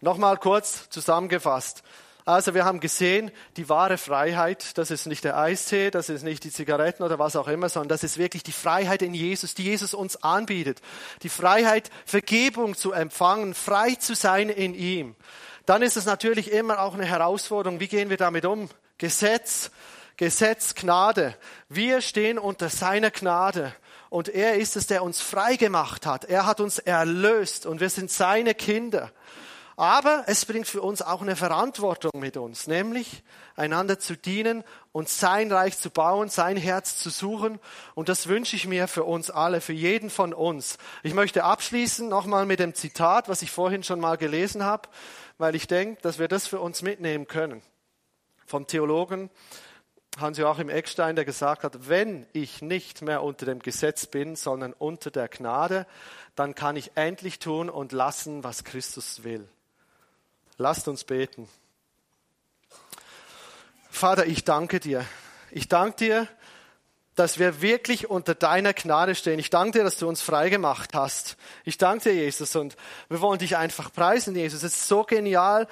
Nochmal 0.00 0.38
kurz 0.38 0.90
zusammengefasst. 0.90 1.84
Also 2.24 2.54
wir 2.54 2.64
haben 2.64 2.80
gesehen, 2.80 3.30
die 3.56 3.68
wahre 3.68 3.98
Freiheit, 3.98 4.76
das 4.78 4.90
ist 4.90 5.06
nicht 5.06 5.24
der 5.24 5.38
Eistee, 5.38 5.90
das 5.90 6.08
ist 6.08 6.22
nicht 6.22 6.44
die 6.44 6.50
Zigaretten 6.50 7.02
oder 7.02 7.18
was 7.18 7.36
auch 7.36 7.48
immer, 7.48 7.68
sondern 7.68 7.88
das 7.88 8.04
ist 8.04 8.18
wirklich 8.18 8.42
die 8.42 8.52
Freiheit 8.52 9.02
in 9.02 9.14
Jesus, 9.14 9.54
die 9.54 9.64
Jesus 9.64 9.94
uns 9.94 10.22
anbietet. 10.22 10.80
Die 11.22 11.28
Freiheit, 11.28 11.90
Vergebung 12.04 12.76
zu 12.76 12.92
empfangen, 12.92 13.54
frei 13.54 13.94
zu 13.94 14.14
sein 14.14 14.48
in 14.48 14.74
ihm. 14.74 15.16
Dann 15.66 15.82
ist 15.82 15.96
es 15.96 16.04
natürlich 16.04 16.52
immer 16.52 16.80
auch 16.80 16.94
eine 16.94 17.04
Herausforderung, 17.06 17.80
wie 17.80 17.88
gehen 17.88 18.10
wir 18.10 18.16
damit 18.16 18.44
um? 18.44 18.68
Gesetz, 18.98 19.70
Gesetz, 20.16 20.74
Gnade. 20.74 21.34
Wir 21.68 22.00
stehen 22.02 22.38
unter 22.38 22.68
seiner 22.68 23.10
Gnade. 23.10 23.72
Und 24.10 24.28
er 24.28 24.56
ist 24.56 24.76
es, 24.76 24.88
der 24.88 25.04
uns 25.04 25.20
frei 25.20 25.56
gemacht 25.56 26.04
hat. 26.04 26.24
Er 26.24 26.44
hat 26.44 26.60
uns 26.60 26.78
erlöst 26.78 27.64
und 27.64 27.80
wir 27.80 27.88
sind 27.88 28.10
seine 28.10 28.54
Kinder. 28.54 29.12
Aber 29.80 30.24
es 30.26 30.44
bringt 30.44 30.66
für 30.66 30.82
uns 30.82 31.00
auch 31.00 31.22
eine 31.22 31.36
Verantwortung 31.36 32.10
mit 32.20 32.36
uns, 32.36 32.66
nämlich 32.66 33.22
einander 33.56 33.98
zu 33.98 34.14
dienen 34.14 34.62
und 34.92 35.08
sein 35.08 35.50
Reich 35.50 35.78
zu 35.78 35.88
bauen, 35.88 36.28
sein 36.28 36.58
Herz 36.58 36.98
zu 36.98 37.08
suchen. 37.08 37.58
Und 37.94 38.10
das 38.10 38.26
wünsche 38.26 38.56
ich 38.56 38.66
mir 38.66 38.88
für 38.88 39.04
uns 39.04 39.30
alle, 39.30 39.62
für 39.62 39.72
jeden 39.72 40.10
von 40.10 40.34
uns. 40.34 40.76
Ich 41.02 41.14
möchte 41.14 41.44
abschließen 41.44 42.10
nochmal 42.10 42.44
mit 42.44 42.60
dem 42.60 42.74
Zitat, 42.74 43.30
was 43.30 43.40
ich 43.40 43.52
vorhin 43.52 43.82
schon 43.82 44.00
mal 44.00 44.18
gelesen 44.18 44.64
habe, 44.64 44.86
weil 45.38 45.54
ich 45.54 45.66
denke, 45.66 46.02
dass 46.02 46.18
wir 46.18 46.28
das 46.28 46.46
für 46.46 46.60
uns 46.60 46.82
mitnehmen 46.82 47.26
können. 47.26 47.62
Vom 48.44 48.66
Theologen 48.66 49.30
Hans-Joachim 50.18 50.68
Eckstein, 50.68 51.16
der 51.16 51.24
gesagt 51.24 51.64
hat, 51.64 51.88
wenn 51.88 52.26
ich 52.34 52.60
nicht 52.60 53.00
mehr 53.00 53.22
unter 53.22 53.46
dem 53.46 53.60
Gesetz 53.60 54.04
bin, 54.04 54.36
sondern 54.36 54.74
unter 54.74 55.10
der 55.10 55.28
Gnade, 55.28 55.86
dann 56.34 56.54
kann 56.54 56.76
ich 56.76 56.90
endlich 56.96 57.38
tun 57.38 57.70
und 57.70 57.92
lassen, 57.92 58.44
was 58.44 58.64
Christus 58.64 59.24
will. 59.24 59.48
Lasst 60.60 60.88
uns 60.88 61.04
beten. 61.04 61.48
Vater, 63.90 64.26
ich 64.26 64.44
danke 64.44 64.78
dir. 64.78 65.06
Ich 65.50 65.68
danke 65.68 65.96
dir, 65.96 66.28
dass 67.14 67.38
wir 67.38 67.62
wirklich 67.62 68.10
unter 68.10 68.34
deiner 68.34 68.74
Gnade 68.74 69.14
stehen. 69.14 69.38
Ich 69.38 69.48
danke 69.48 69.78
dir, 69.78 69.84
dass 69.84 69.96
du 69.96 70.06
uns 70.06 70.20
frei 70.20 70.50
gemacht 70.50 70.90
hast. 70.92 71.38
Ich 71.64 71.78
danke 71.78 72.10
dir, 72.10 72.14
Jesus, 72.14 72.54
und 72.56 72.76
wir 73.08 73.22
wollen 73.22 73.38
dich 73.38 73.56
einfach 73.56 73.90
preisen, 73.90 74.36
Jesus. 74.36 74.62
Es 74.62 74.74
ist 74.74 74.86
so 74.86 75.02
genial, 75.04 75.66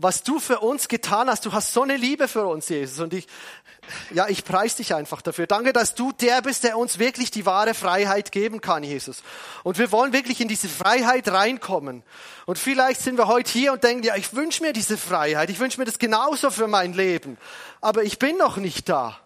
was 0.00 0.22
du 0.22 0.38
für 0.38 0.60
uns 0.60 0.86
getan 0.86 1.28
hast. 1.28 1.44
Du 1.44 1.52
hast 1.52 1.72
so 1.72 1.82
eine 1.82 1.96
Liebe 1.96 2.28
für 2.28 2.46
uns, 2.46 2.68
Jesus. 2.68 3.00
Und 3.00 3.12
ich, 3.12 3.26
ja, 4.14 4.28
ich 4.28 4.44
preise 4.44 4.76
dich 4.76 4.94
einfach 4.94 5.20
dafür. 5.22 5.48
Danke, 5.48 5.72
dass 5.72 5.96
du 5.96 6.12
der 6.12 6.40
bist, 6.40 6.62
der 6.62 6.78
uns 6.78 7.00
wirklich 7.00 7.32
die 7.32 7.44
wahre 7.44 7.74
Freiheit 7.74 8.30
geben 8.30 8.60
kann, 8.60 8.84
Jesus. 8.84 9.22
Und 9.64 9.76
wir 9.78 9.90
wollen 9.90 10.12
wirklich 10.12 10.40
in 10.40 10.46
diese 10.46 10.68
Freiheit 10.68 11.28
reinkommen. 11.28 12.04
Und 12.46 12.58
vielleicht 12.58 13.00
sind 13.00 13.18
wir 13.18 13.26
heute 13.26 13.50
hier 13.50 13.72
und 13.72 13.82
denken, 13.82 14.04
ja, 14.04 14.14
ich 14.14 14.34
wünsche 14.34 14.62
mir 14.62 14.72
diese 14.72 14.96
Freiheit. 14.96 15.50
Ich 15.50 15.58
wünsche 15.58 15.80
mir 15.80 15.84
das 15.84 15.98
genauso 15.98 16.50
für 16.50 16.68
mein 16.68 16.92
Leben. 16.92 17.36
Aber 17.80 18.04
ich 18.04 18.20
bin 18.20 18.36
noch 18.38 18.56
nicht 18.56 18.88
da. 18.88 19.18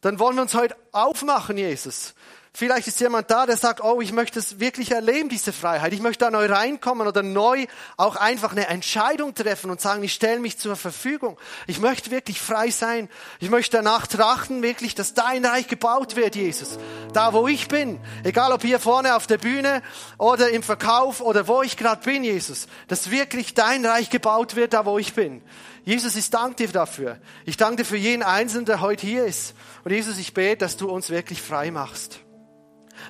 Dann 0.00 0.20
wollen 0.20 0.36
wir 0.36 0.42
uns 0.42 0.54
heute 0.54 0.76
aufmachen, 0.92 1.58
Jesus 1.58 2.14
Vielleicht 2.56 2.86
ist 2.86 3.00
jemand 3.00 3.32
da, 3.32 3.46
der 3.46 3.56
sagt, 3.56 3.82
oh, 3.82 4.00
ich 4.00 4.12
möchte 4.12 4.38
es 4.38 4.60
wirklich 4.60 4.92
erleben, 4.92 5.28
diese 5.28 5.52
Freiheit. 5.52 5.92
Ich 5.92 6.00
möchte 6.00 6.24
da 6.24 6.30
neu 6.30 6.46
reinkommen 6.46 7.08
oder 7.08 7.24
neu 7.24 7.66
auch 7.96 8.14
einfach 8.14 8.52
eine 8.52 8.68
Entscheidung 8.68 9.34
treffen 9.34 9.72
und 9.72 9.80
sagen, 9.80 10.04
ich 10.04 10.14
stelle 10.14 10.38
mich 10.38 10.56
zur 10.56 10.76
Verfügung. 10.76 11.36
Ich 11.66 11.80
möchte 11.80 12.12
wirklich 12.12 12.40
frei 12.40 12.70
sein. 12.70 13.08
Ich 13.40 13.50
möchte 13.50 13.78
danach 13.78 14.06
trachten, 14.06 14.62
wirklich, 14.62 14.94
dass 14.94 15.14
dein 15.14 15.44
Reich 15.44 15.66
gebaut 15.66 16.14
wird, 16.14 16.36
Jesus. 16.36 16.78
Da, 17.12 17.32
wo 17.32 17.48
ich 17.48 17.66
bin. 17.66 17.98
Egal 18.22 18.52
ob 18.52 18.62
hier 18.62 18.78
vorne 18.78 19.16
auf 19.16 19.26
der 19.26 19.38
Bühne 19.38 19.82
oder 20.16 20.50
im 20.50 20.62
Verkauf 20.62 21.20
oder 21.20 21.48
wo 21.48 21.62
ich 21.62 21.76
gerade 21.76 22.04
bin, 22.04 22.22
Jesus. 22.22 22.68
Dass 22.86 23.10
wirklich 23.10 23.54
dein 23.54 23.84
Reich 23.84 24.10
gebaut 24.10 24.54
wird, 24.54 24.74
da, 24.74 24.86
wo 24.86 24.96
ich 25.00 25.14
bin. 25.14 25.42
Jesus, 25.84 26.14
ich 26.14 26.30
danke 26.30 26.54
dir 26.54 26.68
dafür. 26.68 27.18
Ich 27.46 27.56
danke 27.56 27.82
dir 27.82 27.84
für 27.84 27.96
jeden 27.96 28.22
Einzelnen, 28.22 28.64
der 28.64 28.80
heute 28.80 29.04
hier 29.04 29.24
ist. 29.24 29.54
Und 29.82 29.90
Jesus, 29.90 30.18
ich 30.18 30.34
bete, 30.34 30.58
dass 30.58 30.76
du 30.76 30.88
uns 30.88 31.10
wirklich 31.10 31.42
frei 31.42 31.72
machst. 31.72 32.23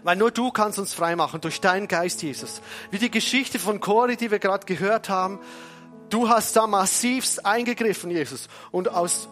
Weil 0.04 0.16
nur 0.16 0.30
du 0.30 0.52
kannst 0.52 0.78
uns 0.78 0.92
frei 0.92 1.16
machen 1.16 1.40
durch 1.40 1.62
deinen 1.62 1.88
Geist, 1.88 2.22
Jesus. 2.22 2.60
Wie 2.90 2.98
die 2.98 3.10
Geschichte 3.10 3.58
von 3.58 3.80
Cori, 3.80 4.16
die 4.16 4.30
wir 4.30 4.38
gerade 4.38 4.66
gehört 4.66 5.08
haben. 5.08 5.40
Du 6.10 6.28
hast 6.28 6.54
da 6.56 6.66
massivst 6.66 7.46
eingegriffen, 7.46 8.10
Jesus. 8.10 8.48
Und 8.70 8.90
aus, 8.90 9.28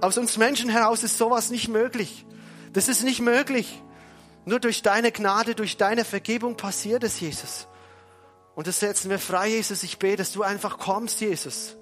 aus 0.00 0.18
uns 0.18 0.36
Menschen 0.36 0.68
heraus 0.68 1.04
ist 1.04 1.16
sowas 1.16 1.50
nicht 1.50 1.68
möglich. 1.68 2.26
Das 2.72 2.88
ist 2.88 3.04
nicht 3.04 3.20
möglich. 3.20 3.80
Nur 4.44 4.58
durch 4.58 4.82
deine 4.82 5.12
Gnade, 5.12 5.54
durch 5.54 5.76
deine 5.76 6.04
Vergebung 6.04 6.56
passiert 6.56 7.04
es, 7.04 7.20
Jesus. 7.20 7.68
Und 8.56 8.66
das 8.66 8.80
setzen 8.80 9.10
wir 9.10 9.20
frei, 9.20 9.48
Jesus. 9.48 9.84
Ich 9.84 10.00
bete, 10.00 10.16
dass 10.16 10.32
du 10.32 10.42
einfach 10.42 10.78
kommst, 10.78 11.20
Jesus. 11.20 11.76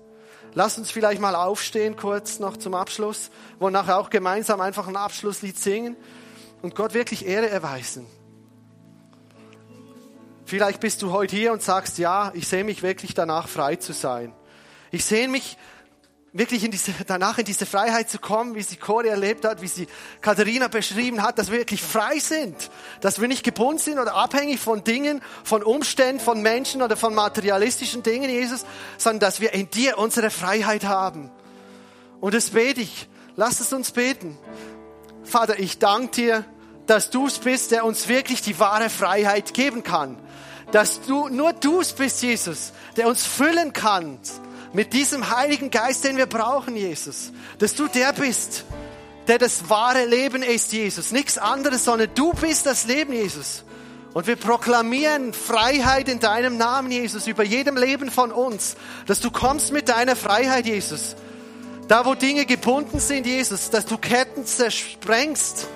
Lass 0.52 0.76
uns 0.76 0.90
vielleicht 0.90 1.22
mal 1.22 1.34
aufstehen, 1.34 1.96
kurz 1.96 2.40
noch 2.40 2.58
zum 2.58 2.74
Abschluss, 2.74 3.30
wo 3.58 3.70
nachher 3.70 3.98
auch 3.98 4.10
gemeinsam 4.10 4.60
einfach 4.60 4.86
ein 4.86 4.96
Abschlusslied 4.96 5.58
singen 5.58 5.96
und 6.60 6.74
Gott 6.74 6.92
wirklich 6.92 7.26
Ehre 7.26 7.48
erweisen. 7.48 8.06
Vielleicht 10.48 10.80
bist 10.80 11.02
du 11.02 11.12
heute 11.12 11.36
hier 11.36 11.52
und 11.52 11.60
sagst, 11.60 11.98
ja, 11.98 12.32
ich 12.34 12.48
sehe 12.48 12.64
mich 12.64 12.82
wirklich 12.82 13.12
danach, 13.12 13.48
frei 13.48 13.76
zu 13.76 13.92
sein. 13.92 14.32
Ich 14.90 15.04
sehe 15.04 15.28
mich 15.28 15.58
wirklich 16.32 16.64
in 16.64 16.70
diese, 16.70 16.90
danach 17.06 17.36
in 17.36 17.44
diese 17.44 17.66
Freiheit 17.66 18.08
zu 18.08 18.18
kommen, 18.18 18.54
wie 18.54 18.62
sie 18.62 18.76
Cori 18.76 19.08
erlebt 19.08 19.44
hat, 19.44 19.60
wie 19.60 19.68
sie 19.68 19.86
Katharina 20.22 20.68
beschrieben 20.68 21.22
hat, 21.22 21.38
dass 21.38 21.50
wir 21.50 21.58
wirklich 21.58 21.82
frei 21.82 22.18
sind, 22.18 22.70
dass 23.02 23.20
wir 23.20 23.28
nicht 23.28 23.44
gebunden 23.44 23.78
sind 23.78 23.98
oder 23.98 24.14
abhängig 24.14 24.58
von 24.58 24.84
Dingen, 24.84 25.20
von 25.44 25.62
Umständen, 25.62 26.18
von 26.18 26.40
Menschen 26.40 26.80
oder 26.80 26.96
von 26.96 27.14
materialistischen 27.14 28.02
Dingen, 28.02 28.30
Jesus, 28.30 28.64
sondern 28.96 29.20
dass 29.20 29.42
wir 29.42 29.52
in 29.52 29.68
dir 29.68 29.98
unsere 29.98 30.30
Freiheit 30.30 30.84
haben. 30.84 31.30
Und 32.22 32.32
das 32.32 32.50
bete 32.50 32.80
ich. 32.80 33.06
Lass 33.36 33.60
es 33.60 33.70
uns 33.74 33.90
beten. 33.90 34.38
Vater, 35.24 35.58
ich 35.58 35.78
danke 35.78 36.10
dir, 36.12 36.44
dass 36.88 37.10
du 37.10 37.28
es 37.28 37.38
bist, 37.38 37.70
der 37.70 37.84
uns 37.84 38.08
wirklich 38.08 38.42
die 38.42 38.58
wahre 38.58 38.90
Freiheit 38.90 39.54
geben 39.54 39.84
kann 39.84 40.16
dass 40.72 41.00
du, 41.02 41.28
nur 41.28 41.52
du 41.52 41.80
es 41.80 41.92
bist, 41.92 42.22
Jesus, 42.22 42.72
der 42.96 43.08
uns 43.08 43.24
füllen 43.24 43.72
kann 43.72 44.18
mit 44.72 44.92
diesem 44.92 45.34
Heiligen 45.34 45.70
Geist, 45.70 46.04
den 46.04 46.16
wir 46.16 46.26
brauchen, 46.26 46.76
Jesus. 46.76 47.32
Dass 47.58 47.74
du 47.74 47.88
der 47.88 48.12
bist, 48.12 48.64
der 49.26 49.38
das 49.38 49.70
wahre 49.70 50.04
Leben 50.04 50.42
ist, 50.42 50.72
Jesus. 50.72 51.10
Nichts 51.10 51.38
anderes, 51.38 51.84
sondern 51.84 52.10
du 52.14 52.32
bist 52.34 52.66
das 52.66 52.86
Leben, 52.86 53.12
Jesus. 53.12 53.64
Und 54.12 54.26
wir 54.26 54.36
proklamieren 54.36 55.32
Freiheit 55.32 56.08
in 56.08 56.20
deinem 56.20 56.56
Namen, 56.56 56.90
Jesus, 56.90 57.26
über 57.26 57.44
jedem 57.44 57.76
Leben 57.76 58.10
von 58.10 58.32
uns. 58.32 58.76
Dass 59.06 59.20
du 59.20 59.30
kommst 59.30 59.72
mit 59.72 59.88
deiner 59.88 60.16
Freiheit, 60.16 60.66
Jesus. 60.66 61.16
Da, 61.88 62.04
wo 62.04 62.14
Dinge 62.14 62.44
gebunden 62.44 63.00
sind, 63.00 63.26
Jesus, 63.26 63.70
dass 63.70 63.86
du 63.86 63.96
Ketten 63.96 64.44
zersprengst. 64.44 65.68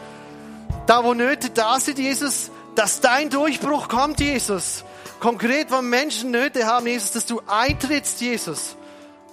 Da, 0.86 1.04
wo 1.04 1.14
Nöte 1.14 1.50
da 1.50 1.78
sind, 1.78 1.98
Jesus, 1.98 2.50
dass 2.74 3.00
dein 3.00 3.30
Durchbruch 3.30 3.88
kommt, 3.88 4.20
Jesus. 4.20 4.84
Konkret, 5.20 5.70
wenn 5.70 5.88
Menschen 5.88 6.32
Nöte 6.32 6.66
haben, 6.66 6.86
Jesus, 6.86 7.12
dass 7.12 7.26
du 7.26 7.40
eintrittst, 7.46 8.20
Jesus, 8.20 8.76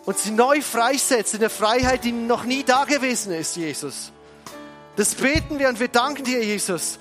und 0.05 0.17
sie 0.17 0.31
neu 0.31 0.61
freisetzt 0.61 1.33
in 1.33 1.39
der 1.39 1.49
Freiheit, 1.49 2.03
die 2.03 2.11
noch 2.11 2.43
nie 2.43 2.63
da 2.63 2.85
gewesen 2.85 3.33
ist, 3.33 3.55
Jesus. 3.55 4.11
Das 4.95 5.15
beten 5.15 5.59
wir 5.59 5.69
und 5.69 5.79
wir 5.79 5.87
danken 5.87 6.23
dir, 6.23 6.43
Jesus, 6.43 6.99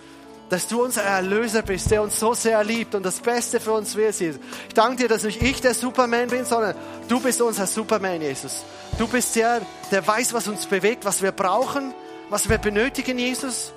dass 0.49 0.67
du 0.67 0.83
unser 0.83 1.03
Erlöser 1.03 1.63
bist, 1.63 1.91
der 1.91 2.03
uns 2.03 2.19
so 2.19 2.33
sehr 2.33 2.63
liebt 2.65 2.95
und 2.95 3.03
das 3.03 3.21
Beste 3.21 3.61
für 3.61 3.73
uns 3.73 3.95
will, 3.97 4.11
Jesus. 4.11 4.41
Ich 4.69 4.75
danke 4.75 5.03
dir, 5.03 5.09
dass 5.09 5.25
nicht 5.25 5.43
ich 5.43 5.61
der 5.61 5.75
Superman 5.75 6.29
bin, 6.29 6.45
sondern 6.45 6.75
du 7.09 7.21
bist 7.21 7.43
unser 7.43 7.67
Superman, 7.67 8.23
Jesus. 8.23 8.65
Du 8.99 9.07
bist 9.07 9.37
der, 9.37 9.61
der 9.91 10.07
weiß, 10.07 10.33
was 10.33 10.49
uns 10.49 10.67
bewegt, 10.67 11.05
was 11.05 11.21
wir 11.21 11.33
brauchen, 11.33 11.93
was 12.31 12.49
wir 12.49 12.59
benötigen, 12.59 13.19
Jesus. 13.19 13.73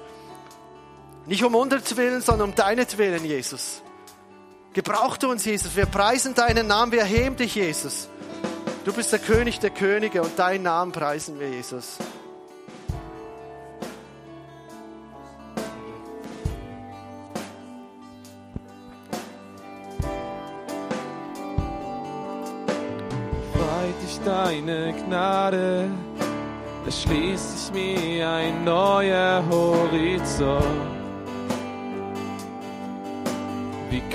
Nicht 1.32 1.46
um 1.46 1.54
Willen, 1.54 2.20
sondern 2.20 2.50
um 2.50 2.56
deinetwillen, 2.56 3.24
Jesus. 3.24 3.82
Gebraucht 4.74 5.24
uns, 5.24 5.46
Jesus. 5.46 5.78
Wir 5.78 5.86
preisen 5.86 6.36
deinen 6.36 6.67
Namen, 6.67 6.91
wir 6.91 7.06
heben 7.06 7.38
dich, 7.38 7.56
Jesus. 7.56 8.10
Du 8.84 8.91
bist 8.91 9.13
der 9.13 9.20
König 9.20 9.58
der 9.62 9.70
Könige 9.70 10.24
und 10.24 10.38
deinen 10.38 10.63
Namen 10.63 10.91
preisen 10.91 11.39
wir, 11.39 11.48
Jesus. 11.48 12.00
Weit 23.54 24.04
dich 24.04 24.20
deine 24.26 24.94
Gnade, 25.06 25.89
erschließt 26.86 27.58
sich 27.58 27.74
mir 27.74 28.30
ein 28.30 28.65
neuer 28.65 29.41
Horizont. 29.50 30.91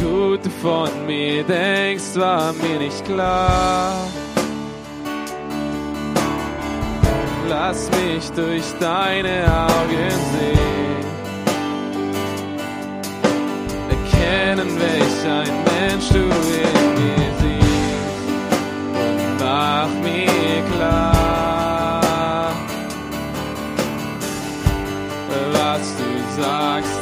Du 0.06 0.50
von 0.62 0.90
mir 1.06 1.42
denkst, 1.44 2.14
war 2.16 2.52
mir 2.52 2.78
nicht 2.78 3.04
klar. 3.04 3.92
Lass 7.48 7.90
mich 7.90 8.30
durch 8.30 8.64
deine 8.80 9.44
Augen 9.46 10.10
sehen. 10.32 11.06
Erkennen, 13.90 14.70
welch 14.78 15.20
ein 15.40 15.54
Mensch 15.70 16.08
du 16.08 16.18
in 16.18 16.76
mir 16.98 17.30
siehst. 17.40 18.26
Und 19.02 19.18
mach 19.40 19.90
mir 20.02 20.62
klar, 20.74 22.52
was 25.52 25.84
du 25.96 26.40
sagst. 26.40 26.95